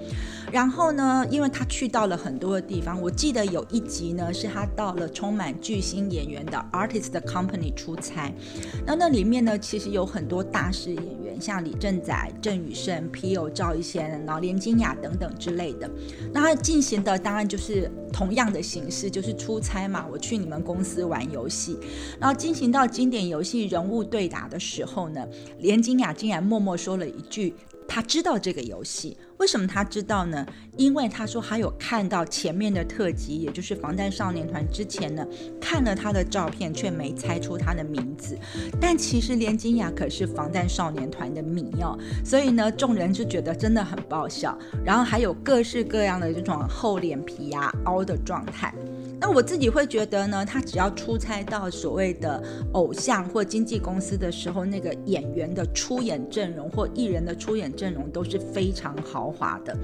[0.50, 8.32] 然后呢，因为他去到了很多的地方，我记得有一集呢是他到了充满巨星演员的 artist company 出差，
[8.86, 15.90] 那那里面呢其实有很多大师演员，像李正宰、郑宇胜、皮友赵一贤、然后连金雅等等之类的。
[16.32, 21.76] 那他进行的当然就是同样的形式，就是出差嘛，我去你们公司玩游戏，
[22.20, 25.26] 然后进行到经典游戏人物对打的时候呢，
[25.58, 27.54] 连金雅竟然默默说了一句。
[27.88, 30.44] 他知道这个游戏，为什么他知道呢？
[30.76, 35.26] 因为他说他有看到前面的特辑，也就是防弹少年团之前呢，
[35.60, 38.36] 看了他的照片，却没猜出他的名字。
[38.80, 44.56] 但其实连金雅可是防弹少年团的迷哦，所以呢，众人就觉得真的很爆笑。
[44.84, 48.74] 然后还有各式各样的这种厚脸皮呀、凹的状态。
[49.18, 59.76] 那我自己会觉得呢，他只要出差到所谓的偶像或经纪公司的时候，那个演员的出演阵容或艺人的出演阵容都是非常豪华的。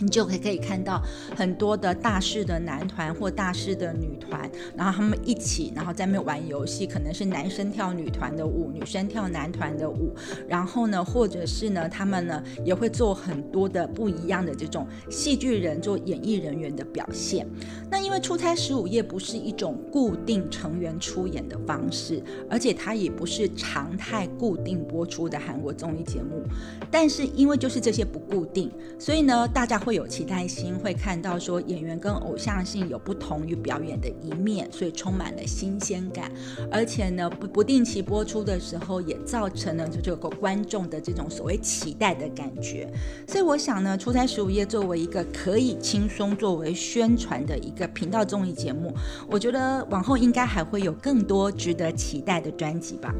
[0.00, 1.02] 你就可以可以看到
[1.36, 10.14] 很多的大势的男团或大势的女团，然后他们一起，然后在那边玩游戏，可能是男生跳女团的舞，女生跳男团的舞，
[10.48, 17.46] 然后呢，或者是呢，他们呢也会做很多的不一样的这种戏剧人做演艺人员的表现。
[17.90, 26.42] 那因为出差十五夜不是一种固定成员出演的方式，而且它也不是常态固定播出的韩国综艺节目，
[26.90, 29.89] 但是因为就是这些不固定，所以呢，大家会。
[29.90, 36.30] 会有期待心，会看到说演员跟偶像性有不同于表演的一面，所以充满了新鲜感。
[36.70, 42.88] 而且呢，不不定期播出的时候，也造成了就这个观众的这种所谓期待的感觉。
[43.26, 48.94] 所以我想呢，出差十五夜作为一个可以轻松作为宣传的一个频道综艺节目，
[49.28, 53.12] 我觉得往后应该还会有更多值得期待的专辑吧。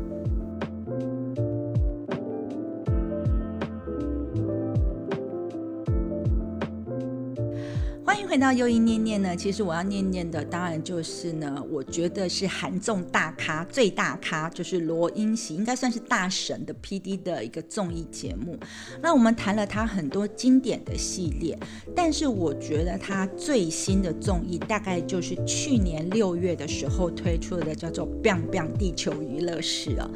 [8.30, 9.34] 回到又一念念呢。
[9.34, 18.56] 其实我要念念的，当然就是呢，我觉得是韩综大咖最大咖，就是罗英喜，应该算是大神的 P D 的一个综艺节目。
[19.02, 21.58] 那我们谈了他很多经典的系列，
[21.92, 30.08] 但是我觉得他最新的综艺，大概就是去年六月的时候推出的，叫做《Bang Bang 地球娱乐室》啊。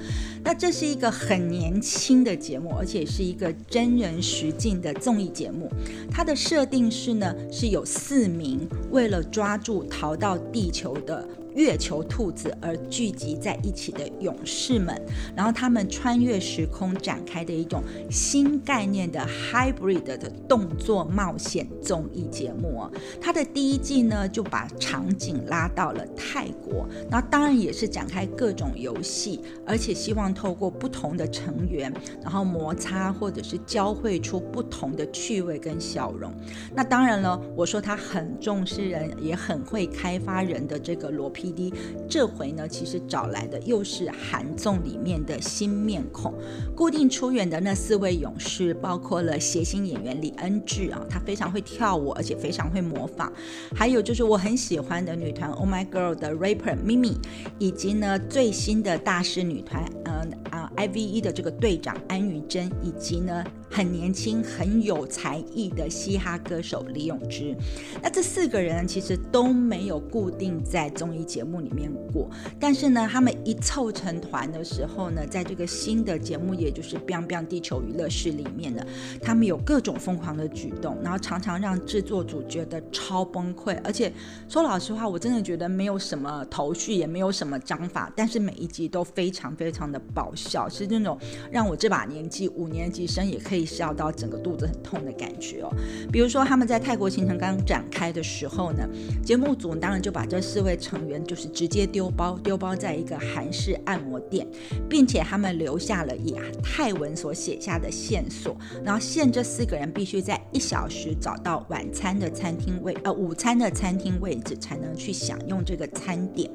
[0.45, 5.69] 那这是一个很年轻的节目，而且是一个真人实境的综艺节目。
[6.13, 11.27] 它的设定是呢，是有四名为了抓住逃到地球的。
[11.55, 15.01] 月球兔子而聚集在一起的勇士们，
[15.37, 22.93] 然后他们穿越时空展开的一种新概念的 hybrid 的动作冒险综艺节目哦。
[23.21, 36.35] 它的第一季呢就把场景拉到了泰国，那当然也是展开各种游戏，而且希望透过不同的成员，然后摩擦或者是交汇出不同的趣味跟笑容。
[36.75, 41.44] 那当然了，我说他很重视人，也很会开发人的这个罗皮。
[41.45, 41.75] P D
[42.09, 46.33] 这回呢，其实找来的又是韩综里面的新面孔，
[46.75, 53.31] 固定出演的那四位勇士，包括了谐星演员李恩智啊，他非常会跳舞，而且非常会模仿，
[53.77, 57.17] 还有就是我很喜欢的女团 Oh My Girl 的 rapper Mimi，
[57.59, 63.45] 以及呢最新的大师女团，嗯啊 I V E 的这个队长安于真，以及呢。
[63.75, 67.53] 很年轻、很有才艺的嘻哈歌手李永芝，
[68.01, 78.87] 那这四个人其实都没有固定在综艺节目里面过，但是呢，他们一凑成团的时候呢，在这个新的节目，也就是《biang biang 地球娱乐室》里面呢，
[79.21, 83.77] 他们有各种疯狂的举动，然后常常让制作组觉得超崩溃。
[83.83, 84.13] 而且
[84.49, 91.19] 说老实话，我真的觉得没有什么头绪，也没有什么章法，但是每一集都非常非常的爆笑，是那种
[91.51, 92.45] 让我这把年纪。
[92.55, 95.71] 五年级生也可以笑到整个肚子很痛的感觉哦。
[96.13, 98.87] 比如说他们在泰国行程刚展开的时候呢，
[99.25, 104.47] 节目组当然就把这四位成员就是直接丢包，丢包在一个韩式按摩店，
[104.89, 116.51] 并且他们留下了以泰文所写下的线索，然后限这四个人必须在一小时找到晚餐的餐厅位，呃，午餐的餐厅位置才能去享用这个餐点。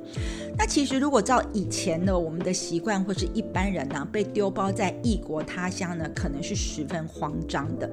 [0.58, 7.90] 那其实如果照以前的我们的习惯或是一般人呢，被丢包在异国他乡呢，可能是十分慌张的。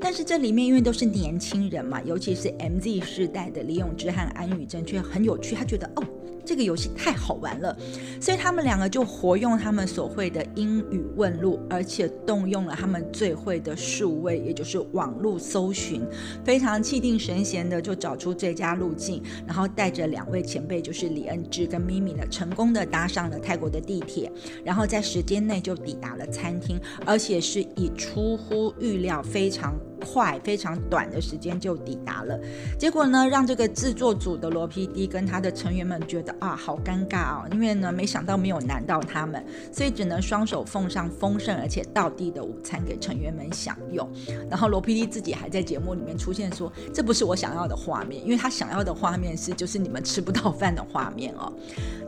[0.00, 6.04] 但是这里面因为都是年轻人嘛，尤其是 MZ 世代的李永芝和安宇珍却很有趣，他觉得哦。
[6.44, 7.76] 这个游戏太好玩了，
[8.20, 16.02] 所以他们两个就活用他们所会的英语问路，而且动用了他们最会的数位，也就是网络搜寻，
[16.44, 24.30] 非常气定神闲的就找出最佳路径，然后带着两位前辈，就是李恩智跟咪咪呢，成功的搭上了泰国的地铁，
[24.64, 29.74] 然后在时间内就抵达了餐厅，而且是以出乎预料非常。
[30.00, 32.38] 快，非常短的时间就抵达了。
[32.78, 37.48] 结果呢，让这个制作组的罗 PD 跟他的成员们觉得啊，好尴尬啊！
[37.52, 44.08] 因为呢，没想到没有难到他们，所以只能双手奉上丰盛而且道地的午餐给成员们享用。
[44.48, 51.52] 然后罗 PD 自己还在节目里面出现说，这不是我想要的画面，因为他想要的画面是就是你们吃不到饭的画面哦。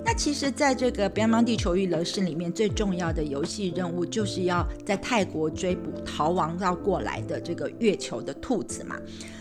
[0.04, 8.96] 那其实，在这个《边疆地球娱乐室》里面，最重要的游戏任务就是要在泰国追捕逃亡到过来的这个月球的兔子嘛。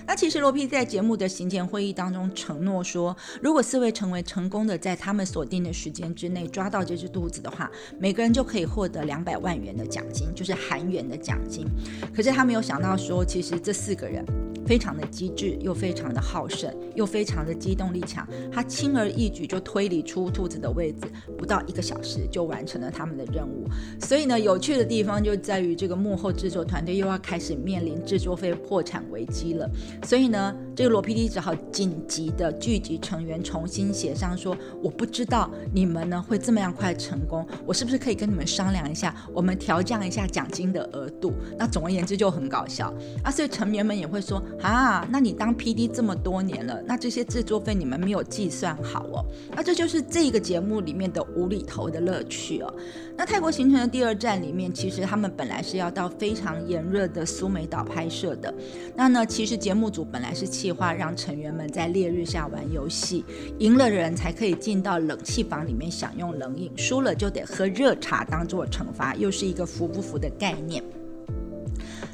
[0.06, 11.66] 那其实罗皮在节目的行前会议当中承诺说，如果四位成为成功的在他们锁定的时间之内抓到这只兔子的话，每个人就可以获得两百万元的奖金，就是韩元的奖金。
[12.14, 14.26] 可是他没有想到说，其实这四个人。
[14.64, 18.26] 非常的机智，又非常的好胜，又非常的机动力强。
[18.54, 23.68] 他轻而易举就推理出兔子的位置，不到一个小时就完成了他们的任务。
[24.00, 29.70] 所以呢，有趣的地方就在于这个幕后制作团队又要开始面临制作费破产危机了。
[30.04, 43.32] 所以呢，这个罗 PD 只好紧急的聚集成员，重新协商说：“我不知道你们呢会这么样快成功，我是不是可以跟你们商量一下，我们调降一下奖金的额度？”那总而言之就很搞笑啊。
[43.32, 44.42] 所以成员们也会说。
[44.62, 49.26] 啊，那你当 P D 这么多年了，那这些制作费你们没有计算好哦。
[49.56, 52.72] 那这就是这个节目里面的无厘头的乐趣哦。
[53.18, 58.54] 那泰国行程的第二站里面，其实他们本来是要到非常炎热的苏梅岛拍摄的。
[58.96, 63.24] 那呢，其实节目组本来是计划让成员们在烈日下玩游戏，
[63.60, 70.84] 赢了人才可以进到冷气房里面享用冷饮，输了就得喝热茶当做惩罚，又是一个服不服的概念。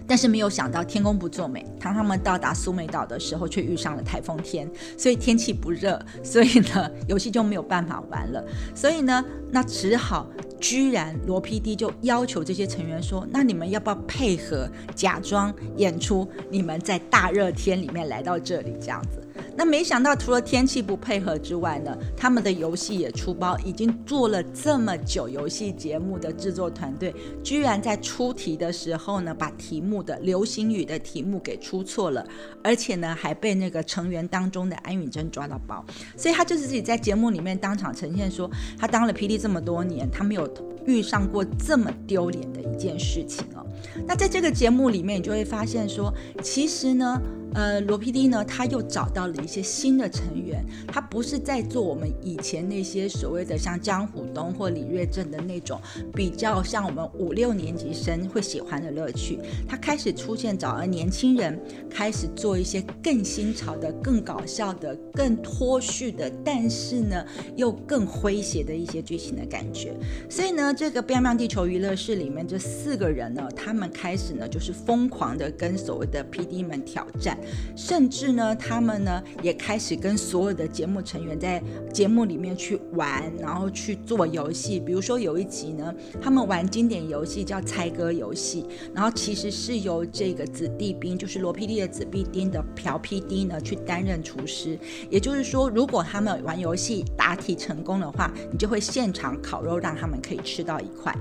[0.07, 8.43] 但是没有想到天公不作美，当他们到达苏梅岛的时候，却遇上了台风天，所以天气不热，所以呢，游戏就没有办法玩了。
[8.73, 10.27] 所以呢，那只好
[10.59, 16.27] 居然罗 PD 就要求这些成员说：“那你们要不要配合假装演出？
[16.49, 19.21] 你们在大热天里面来到这里，这样子。”
[19.57, 23.57] 那没想到，除了天气不配合之外呢，他们的游戏也出包。
[23.65, 32.23] 已经做了这么久游戏节目的制作团队，居然在出题的时候呢，把题目的流行语的题目给出错了，
[32.63, 35.83] 而且呢，还被那个成员当中的安允珍抓到包。
[36.15, 40.47] 所以他就是自己在节目里面当场呈现说，他当了 PD 这么多年，他没有
[40.85, 43.65] 遇上过这么丢脸的一件事情哦。
[44.05, 47.19] 那在这个节目里面，你就会发现说，其实呢。
[47.57, 55.81] 呃，罗 PD 呢，他又找到了一些新的成员，他不是在做我们以前那些所谓的像江虎东或李瑞镇的那种
[56.13, 69.95] 比较像我们五六年级生会喜欢的乐趣，他开始出现找了年轻人，开始做一些更新潮的、更搞笑的、更脱序的，但是呢又更诙谐的一些剧情的感觉。
[70.29, 77.35] 所以呢，这个《变亮地球娱乐室》里面这四个人呢，他们开始呢就是疯狂的跟所谓的 PD 们挑战。
[77.75, 84.79] 甚至呢，他们呢也开始跟所有的节目成员在节目里面去玩，然后去做游戏。
[84.79, 94.77] 比如说有一集呢，他们玩经典游戏叫猜歌游戏，然后其实是由这个子弟兵，就是罗 PD 的子弟兵的朴 PD 呢去担任厨师。
[95.09, 101.15] 也就是说，如果他们玩游戏答题成功的话，你就会现场烤肉让他们可以吃到一块。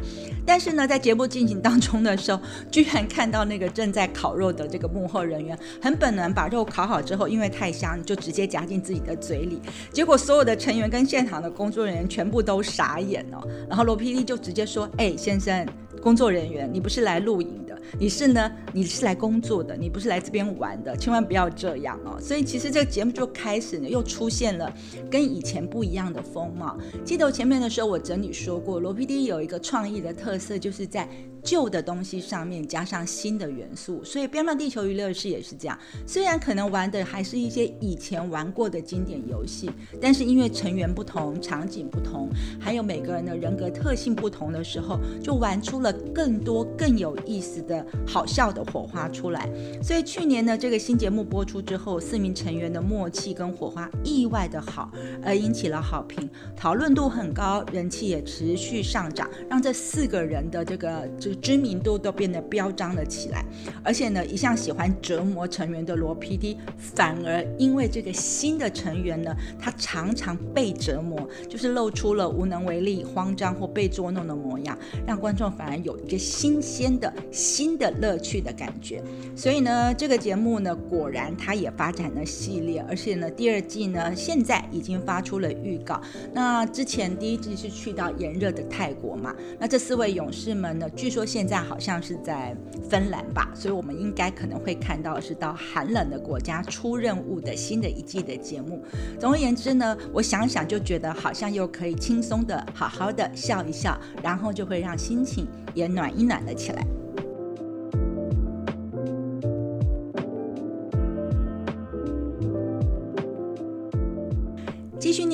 [0.44, 6.15] 但是呢，在节目进行当中的时候，居然看到那个正在烤肉的这个幕后人员很本。
[6.16, 9.60] 能把肉烤好之后，因为太香，就直接夹进自己的嘴里。
[9.92, 13.46] 结果所有的成员跟现场的工作人员全部都傻眼了。
[13.68, 15.66] 然后罗 PD 就直接说：“哎，先生，
[16.02, 24.72] 工作人员，你不是来录影的，你是呢，你是来工作的，你不是来这边玩的，千万不要这样哦。”所以其实这个节目就开始呢，又出现了
[25.10, 26.76] 跟以前不一样的风貌。
[27.04, 31.08] 记得前面的时候，我整理说过，罗 PD 有一个创意的特色，就是在。
[31.46, 35.78] 旧的东西上面加上新的元素，所以《边疆地球娱乐室》也是这样。
[36.04, 39.70] 虽然可能玩的还是一些以前玩过的经典游戏，
[40.00, 42.28] 但是因为成员不同、场景不同，
[42.58, 49.48] 还有每个人的人格特性不同的时候，就玩出了更多更有意思的好笑的火花出来。
[49.80, 54.90] 所以去年呢，这个新节目播出之后，四名成员的默契跟火花意外的好，
[55.22, 63.44] 而引起了好评，讨论度很高，人气也持续上涨，让这四个人的这个这个知名度都变得飙涨了起来。
[63.82, 74.76] 而且呢，一向喜欢折磨成员的罗 PD，反而因为这个新的成员呢，他常常被折磨，就是露出了无能为力、慌张或被捉弄的模样，
[75.06, 79.02] 让观众反而有一个新鲜的新的乐趣的感觉。
[79.34, 86.00] 所以呢，这个节目呢，果然它也发展了系列，而且呢，第二季呢，现在已经发出了预告。
[86.32, 89.34] 那之前第一季是去到炎热的泰国嘛？
[89.58, 92.56] 那这四位勇士们呢，据说现在好像是在
[92.88, 93.50] 芬兰吧？
[93.54, 98.80] 所以我们应该可能会看到是到寒冷的国家出任务的新的一季的节目。
[99.18, 106.86] 总而言之呢，我想想就觉得好像又可以轻松的好好的笑一笑，然后就会让心情也暖一暖了起来。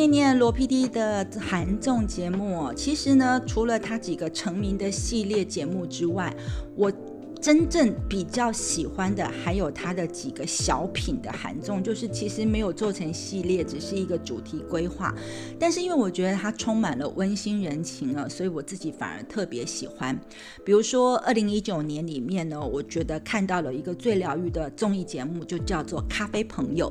[0.07, 6.35] 念念罗 PD 的韩综节目，其实呢，除了他几个成名的系列节目之外，
[6.75, 6.93] 我。
[7.43, 15.12] 真正比较喜欢的还有他的几个小品的韩综，就是其实没有做成系列，只是一个主题规划。
[15.59, 20.16] 但是因为我觉得它充满了温馨人情了，所以我自己反而特别喜欢。
[20.64, 26.88] 比如说二零一九年里面呢，我觉得看到了一个最疗愈的综艺节目，就叫做《咖啡朋友》。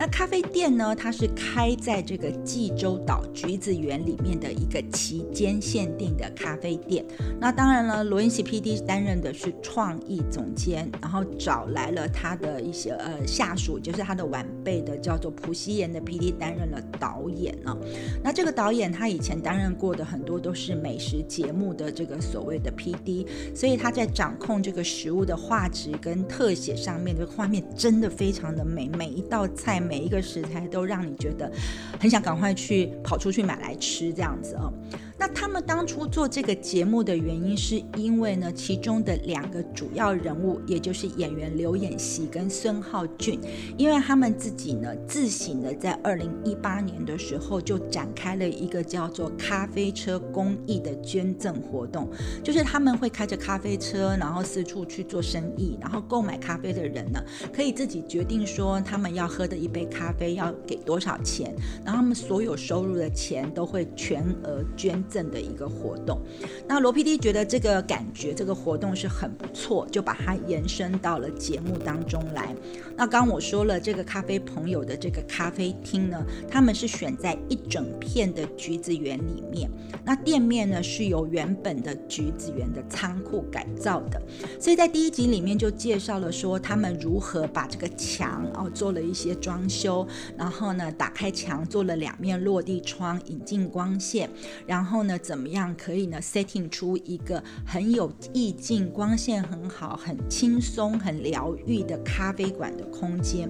[0.00, 7.04] 那咖啡店呢，它是开在这个济州岛橘子园里面的一个期间限定的咖啡店。
[7.38, 9.91] 那当然了，罗英喜 PD 担任的是创。
[9.92, 17.76] 创意总监，然后找来了他的一些呃下属，就是他的晚辈的，叫做蒲西言的 PD 担任了导演啊。
[18.22, 31.52] 那这个导演他以前担任过的很多都是美食节目的这个所谓的 PD，所以他在掌控这个食物的画质跟特写上面的画面真的非常的美，每一道菜每一个食材都让你觉得
[32.00, 34.72] 很想赶快去跑出去买来吃这样子啊。
[35.18, 43.38] 那他们当初做这个节目的原因，是因为呢，其中的两个主要人物，也就是演员刘演熙跟孙浩俊，
[43.76, 52.08] 因为他们自己呢，自行的在二零一八年的时候就展开了一个叫做咖啡车公益的捐赠活动，
[52.42, 61.54] 就是他们会开着咖啡车，然后四处去做生意，然后购买咖啡的人呢，可以自己决定说他们要喝的一杯咖啡要给多少钱，
[61.84, 65.01] 然后他们所有收入的钱都会全额捐。
[65.08, 66.20] 赠的一个活动，
[66.66, 72.54] 那罗 PD 觉得这个感觉，这个活动是很不错，就把它延伸到了节目当中来。
[72.96, 79.68] 那刚我说了，这个咖啡朋友的这个咖啡厅呢，他们是选在一整片的橘子园里面，
[80.04, 84.20] 那店面呢是由原本的橘子园的仓库改造的，
[84.60, 94.30] 所以在第一集里面就介绍了说他们如何把这个墙哦做了一些装修，然后呢打开墙做了两面落地窗，引进光线，
[94.66, 94.91] 然后。
[94.92, 103.48] 后呢，怎么样可以呢？setting 出一个很有意境、光线很好、很轻松、很疗愈的咖啡馆的空间。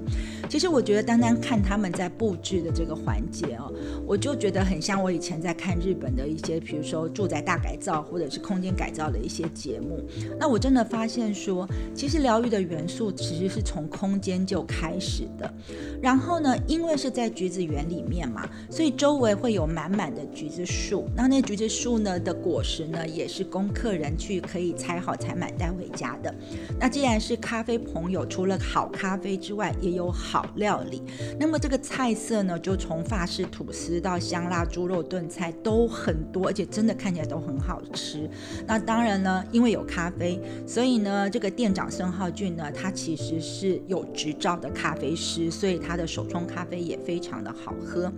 [0.48, 3.72] 其实我觉得，单单看他们在布置的这个环节哦，
[4.06, 10.00] 我就觉得很像我以前在看日本的一些，比如说住宅大改造或者是空间改造的一些节目。
[10.38, 15.52] 那我真的发现说，其实疗愈的元素其实是从空间就开始的。
[16.00, 21.08] 然后呢，因为是在橘子园里面嘛，所以周围会有满满的橘子树。
[21.16, 26.34] 那那橘子树呢的果实呢，也是供客人去可以采好采满带回家的。
[26.78, 31.02] 那既然是咖啡朋友，除了好咖啡之外，也有好料理。
[31.40, 38.28] 那么这个菜色呢，就从法式吐司到香辣猪肉炖菜都很多，而且真的看起来都很好吃。
[38.66, 48.12] 那当然呢，因为有咖啡，所以呢，这个店长孙浩俊呢，他其实是有执照的咖啡师，所以他的手冲咖啡也非常的好喝。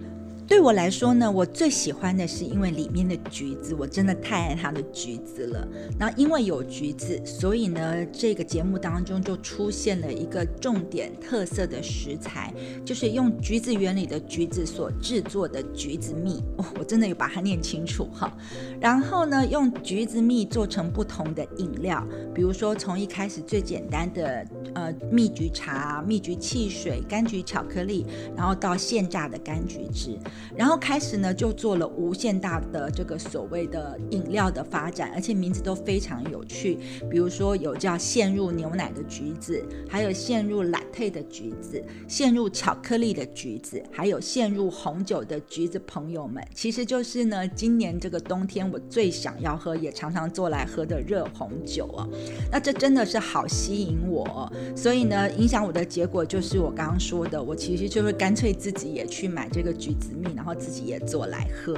[0.47, 5.67] 对我来说呢，我最喜欢的是因为里面的橘子，我真的太爱它的橘子了。
[5.99, 12.53] 那因为有橘子，所以呢，这个节目当中就出现了一个重点特色的食材，
[12.85, 16.43] 就是用橘子园里的橘子所制作的橘子蜜。
[16.59, 18.31] 哦，我真的有把它念清楚哈。
[18.79, 28.05] 然后呢，用橘子蜜做成不同的饮料，比如说从一开始最简单的呃蜜橘茶、蜜橘汽水、柑橘巧克力，
[28.37, 30.19] 然后到现榨的柑橘汁。
[30.57, 36.78] 然后开始呢就做了无限大的这个所谓的饮料的发展，而且名字都非常有趣，
[37.11, 45.80] 比如说有叫陷入牛奶的橘子，还有陷入 latte 的橘子，陷入巧克力的橘子，还有陷入红酒的橘子。
[45.87, 52.09] 朋友们，其实就是呢，今年这个冬天我最想要喝，也常常做来喝的热红酒啊。
[52.51, 61.77] 那这真的是好吸引我，所以呢，影响我的结果就是我刚刚说的，我其实就是干脆自己也去买这个橘子然后自己也做来喝。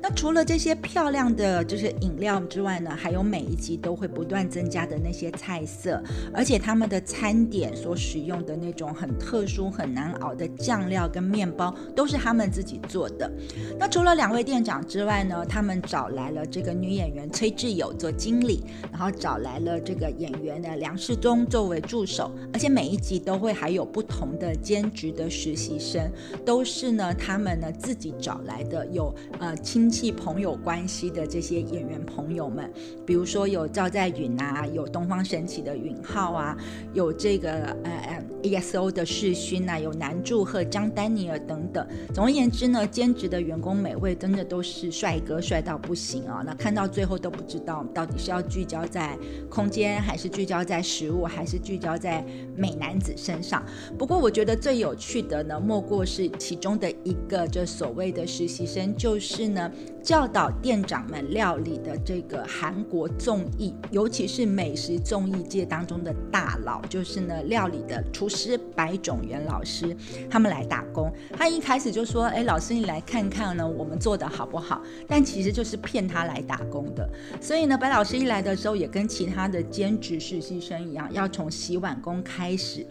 [0.00, 6.02] 那除了这些漂亮的就是饮料之外呢，还有每一集都会不断增加的那些菜色，
[6.34, 13.30] 而且他们的餐点所使用的那种很特殊、很难熬的酱料跟面包，都是他们自己做的。
[13.78, 26.10] 那除了两位店长之外呢，他们找来了这个女演员崔智友做经理，然后找来了这个演员的梁世忠作为助手，而且每一集都会还有不同的兼职的实习生，
[26.44, 29.92] 都是呢他们呢自己找来的，有呃亲。
[29.92, 32.72] 戚朋友关系的这些演员朋友们，
[33.04, 36.56] 比如说有赵在允啊，有东方神起的允浩啊，
[36.94, 41.86] 有这个呃 EXO 的世勋呐，有南柱和张丹尼尔等等。
[42.12, 46.42] 总而言之呢，兼职的员工每位真的都是帅哥，帅到不行啊！
[46.44, 49.16] 那看到最后都不知道到底是要聚焦在
[49.48, 52.24] 空间，还是聚焦在食物，还是聚焦在
[52.56, 53.64] 美男子身上。
[53.98, 59.70] 不过我觉得最有趣的呢，莫过是其中的一个，就所谓的实习生，就是呢。
[60.02, 69.96] 教导店长们料理的这个韩国综艺，尤其是美食综艺界当中的大佬，就是呢料理的厨师白种元老师，
[70.28, 71.12] 他们来打工。
[71.36, 77.08] 他一开始就说：“哎，老师，你来看看呢，我们做的好不好？”但其实就是骗他来打工的。
[77.40, 82.84] 所以呢，白老师一来的时候，也跟其他的兼职实习生一样，要从洗碗工开始。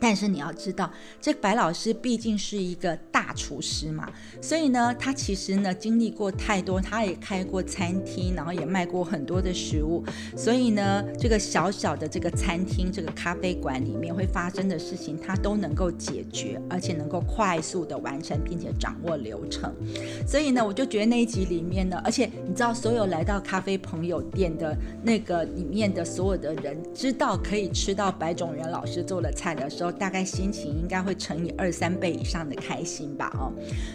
[0.00, 0.90] 但是你要知道，
[1.20, 4.08] 这白老师毕竟是一个大厨师嘛，
[4.40, 10.04] 所以呢，他其实呢经历过太多，他也开过餐厅，然后也卖过很多的食物，
[10.36, 19.74] 所以呢，这个小小的这个餐厅、这个咖啡馆里面会发生的事情，他都能够解决，而且能够快速的完成，并且掌握流程。
[20.26, 29.85] 所以呢，我就觉得那一集里面呢，而且你知道，所有来到咖啡朋友店的那个里面的所有的人，知道可以吃到白种元老师做的菜的时候。
[29.90, 33.52] 大概心情应该会乘以二三倍以上的开心吧，哦，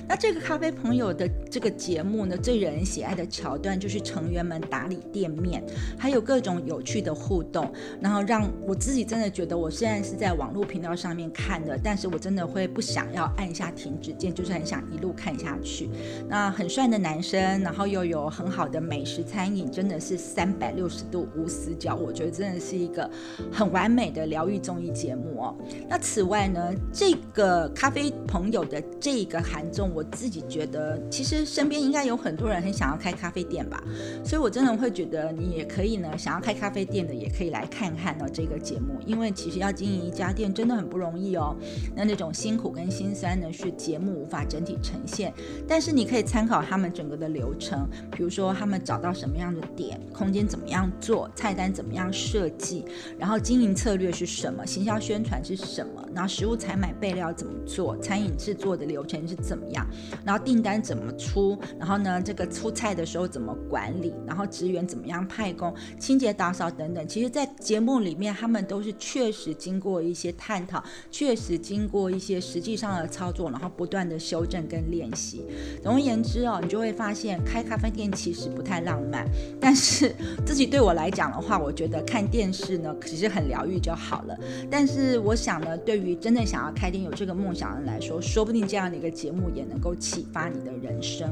[0.08, 5.64] 那这个咖啡朋友的这个节目呢，最惹人喜爱的桥段就是成员们打理店面，
[5.98, 15.89] 还有各种有趣的互动，然后让我自己真的觉得，我虽然是在网络频道上面看的，但是我真的会不想要按下停止键，就是很想一路看下去。
[16.28, 23.10] 那很帅的男生，然后又有很好的美食餐饮，真的是三百六十度无死角，我觉得真的是一个
[23.52, 25.56] 很完美的疗愈综艺节目哦。
[25.90, 33.84] 那此外呢，这个咖啡朋友的这个韩综，我自己觉得，其实身边应该有很多人很想要开咖啡店吧，
[34.24, 41.56] 所以我真的会觉得你也可以呢，想要开咖啡店的也可以来看看呢这个节目，因为其实要经营一家店真的很不容易哦。
[41.96, 45.34] 那那种辛苦跟辛酸呢，是节目无法整体呈现，
[45.68, 52.86] 但是你可以参考他们整个的流程，比如说他们找到什么样的点，空间怎么样做，菜单怎么样设计，
[53.18, 55.56] 然后经营策略是什么，行销宣传是。
[55.56, 55.70] 什么？
[55.72, 57.95] 什么然后食物采买备料怎么做？
[57.99, 59.88] 餐饮制作的流程是怎么样？
[60.26, 61.57] 然后订单怎么出？
[61.80, 64.13] 然后呢，这个出菜的时候怎么管理？
[64.28, 65.74] 然后职员怎么样派工？
[65.97, 67.07] 清洁打扫等等。
[67.07, 75.45] 其实，在节目里面，他们都是确实经过一些探讨，确实经过一些实际上的操作，然后不断的修正跟练习。
[75.82, 79.26] 总而言之哦，你就会发现开咖啡店其实不太浪漫，
[79.61, 80.13] 但是
[80.45, 84.38] 自己对我来讲的话，我觉得看电视呢，其实很疗愈就好了。
[84.69, 85.61] 但是我想。
[85.62, 91.30] 呢，对于真正想要开店、有这个梦想的人来说，说不定这样的一个节目也能够启发你的人生。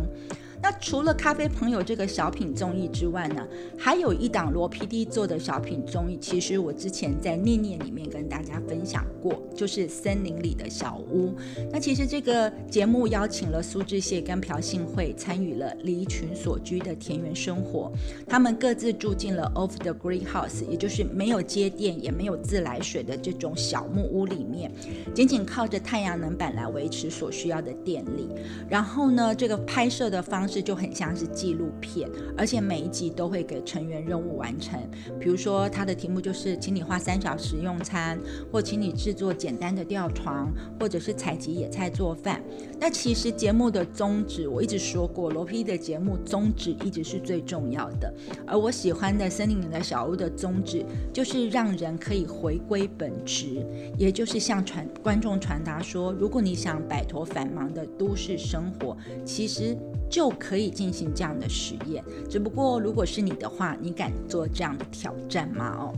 [0.61, 3.47] 那除了咖啡朋友这个小品综艺之外呢，
[3.77, 11.33] 还有一档罗 PD 做的小品综艺，其实我之前在念念里面跟大家分享过，就是森林里的小屋。
[11.71, 17.89] 那其实这个节目邀请了苏志燮跟朴信惠参与了离群所居的田园生活，
[18.27, 24.69] 他们各自住进了 Off the Greenhouse，也就是没有接电也没有自来水的这种小木屋里面，
[25.13, 28.27] 仅仅靠着太阳能板来维持所需要的电力。
[28.69, 30.48] 然后呢，这个拍摄的方。
[30.49, 34.77] 式就很像是纪录片，而且每一集都会给成员任务完成。
[35.19, 38.19] 比如说，它的题目就是请你花三小时用餐，
[38.51, 42.41] 或请你制作简单的吊床，或者是采集野菜做饭。
[42.79, 48.11] 那其实节目的宗旨，我一直说过，罗 P 的节目宗旨一直是最重要的。
[48.47, 50.83] 而我喜欢的森林里的小屋的宗旨，
[51.13, 53.65] 就是让人可以回归本质，
[53.97, 59.77] 也就是向传观众传达说，如果你想摆脱繁忙的都市生活，其实
[60.09, 62.03] 就可以进行这样的实验。
[62.29, 65.75] 只不过，如果是你的话，你敢做这样的挑战吗？
[65.79, 65.93] 哦。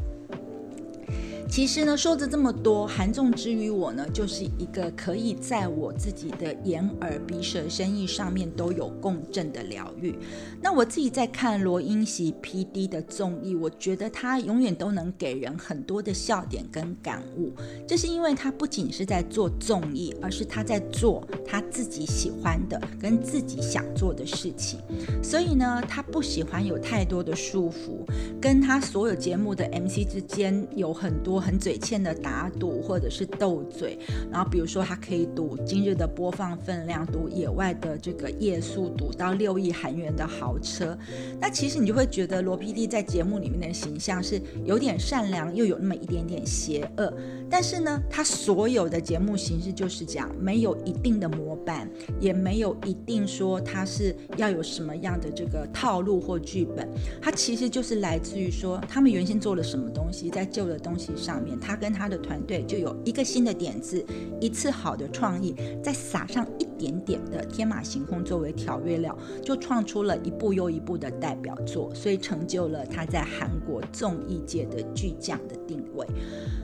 [1.52, 10.16] 其实呢，说着这么多，韩仲之于我呢，就是一个可以在我自己的眼耳鼻舌身意上面都有共振的疗愈。
[10.62, 17.52] 那我自己在看罗英喜 P.D 的综艺，我觉得他永远都能给人很多的笑点跟感悟。
[17.86, 24.80] 这是因为他不仅是在做综艺，而是他在做他自己喜欢的跟自己想做的事情。
[25.22, 31.41] 所以呢，他不喜欢有太多的束缚，跟他所有节目的 MC 之间有很多。
[31.42, 33.98] 很嘴欠的打赌或者是斗嘴，
[34.32, 40.98] 然后比如说他可以赌今日的播放分量，赌野外的这个夜宿，赌到六亿韩元的豪车。
[41.40, 47.12] 那其实你就会觉得罗 PD 在节目里面的形象是有点善良，又有那么一点点邪恶。
[47.50, 51.90] 但是呢，他所有的节目形式就是讲，没有一定的模板，
[52.20, 56.88] 也没有一定说他是要有什么样的这个套路或剧本。
[57.22, 61.31] 他其实就是来自于说他们原先做了什么东西，在旧的东西上。
[61.32, 64.06] 上面，他跟他的团队就有一个新的点子，
[64.42, 76.08] 一次好的创意，再撒上一点点的天马行空作为调味料，就创出了一部又一部的代表作，所以成就了他在韩国综艺界的巨匠的定位。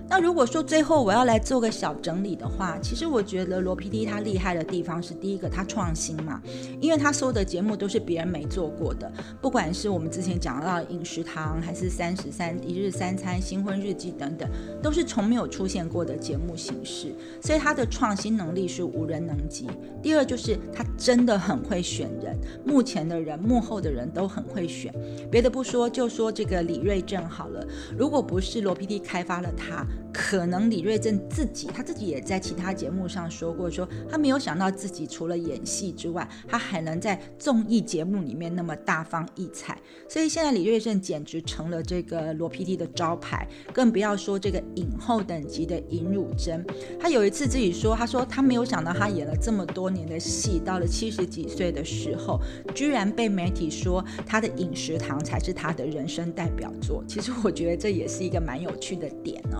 [0.09, 6.41] 那如果说最后我要来做个小整理的话，其实我觉得罗 PD 他厉害的地方是第一个，他创新嘛，
[6.79, 14.49] 因为他所有的节目都是别人没做过的，不管是我们之前讲到饮食堂，还是三十三一日三餐、新婚日记等等，
[14.81, 19.67] 都是从没有出现过的节目形式，所以他的创新能力是无人能及。
[20.07, 22.33] 第二就是他真的很会选人，
[22.63, 23.17] 目前的。
[23.17, 24.93] 人幕后的人都很会选，
[25.29, 25.49] 别的。
[25.49, 29.85] 不说，就说这个李瑞正好了，如果不是罗 PD 开发了他。
[30.13, 39.77] 可能李瑞镇自己，他自己也在其他节目上说过，说他没有想到自己除了演戏之外，他还能在综艺节目里面那么大放异彩。
[40.09, 46.65] 所以现在李瑞镇简直成了这个罗 PD 的招牌，更不要说这个影后等级的尹汝贞。
[46.99, 52.39] 他有一次自己说，他说他没有想到他演了这么多年的戏，到了七十几岁的时候，
[52.73, 57.03] 居然被媒体说他的《饮食堂》才是他的人生代表作。
[57.07, 59.57] 其实我觉得这也是一个蛮有趣的点呢。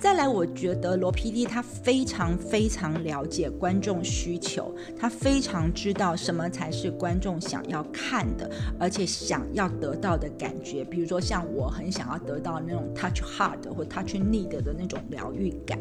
[0.00, 10.84] 再来，我觉得罗 PD 他非常非常了解观众需求，他非常知道什么才是观众想要看的，而且想要得到的感觉。
[10.84, 15.78] 比如说，像我很想要得到那种 touch hard 或 touch need 的那种疗愈感。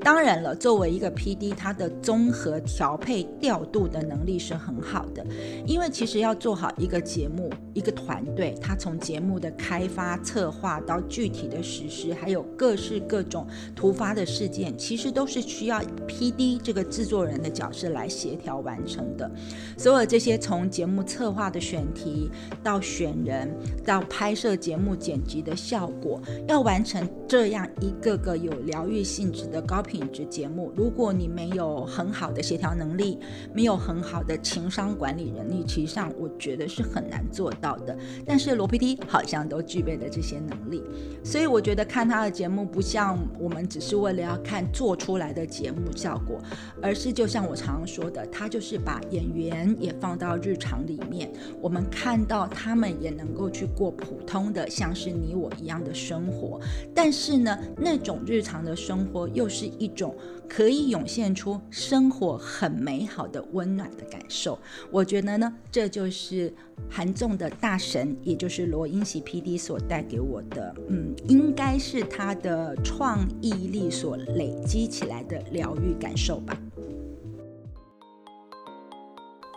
[0.00, 5.26] 当然了，作为一个 PD，他的综合调配调度的能力是很好的。
[5.66, 19.28] 因为其实要做好一个节目，一个团队，他从节目的开发策划到具体的实施，还有各式各种突发的事件，其实都是需要 PD 这个制作人的角色来协调完成的。
[19.76, 22.30] 所有这些从节目策划的选题
[22.62, 23.52] 到选人，
[23.84, 29.80] 到拍摄节目剪辑的效果，要完成这样一个个有疗愈性质的高。
[29.90, 33.18] 品质节目，如果你没有很好的协调能力力，
[33.54, 37.96] 没有很好的情商管理能力，其实上我觉得是很难做到的。
[38.26, 40.84] 但是罗 PD 好像都具备了这些能力，
[41.24, 46.38] 所以我觉得看他的节目不像我们只是为了要看做出来的节目效果，
[46.82, 51.32] 而是就像我常常说的，他就是把演员也放到日常里面，
[51.62, 56.60] 我们看到他们也能够去过普通的像是你我一样的生活，
[56.94, 59.70] 但是呢，那种日常的生活又是。
[59.80, 60.14] 一种
[60.52, 64.58] 可以涌现出生活很美好的温暖的感受，
[64.90, 66.52] 我觉得呢，这就是
[66.88, 76.60] 韩综的大神，也就是罗英喜 PD 所带给我的，嗯，应该是他的创意力所累积起来的疗愈感受吧。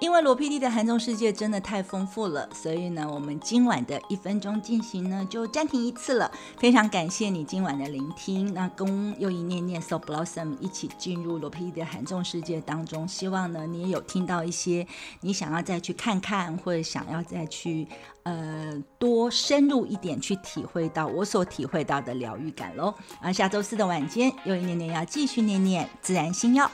[0.04, 6.30] 因为罗 PD 的韩综世界真的太丰富了，所以呢，我们今晚的一分钟进行呢就暂停一次了。
[6.58, 13.08] 非常感谢你今晚的聆听，那跟又一念念 So Blossom 一起进入罗 PD 的韩综世界当中。
[13.08, 14.86] 希望呢你也有听到一些
[15.22, 17.88] 你想要再去看看，或者想要再去
[18.24, 22.94] 呃多深入一点去体会到我所体会到的疗愈感喽。
[23.22, 26.70] 啊，下周四的晚间又一念念要继续念念自然星耀。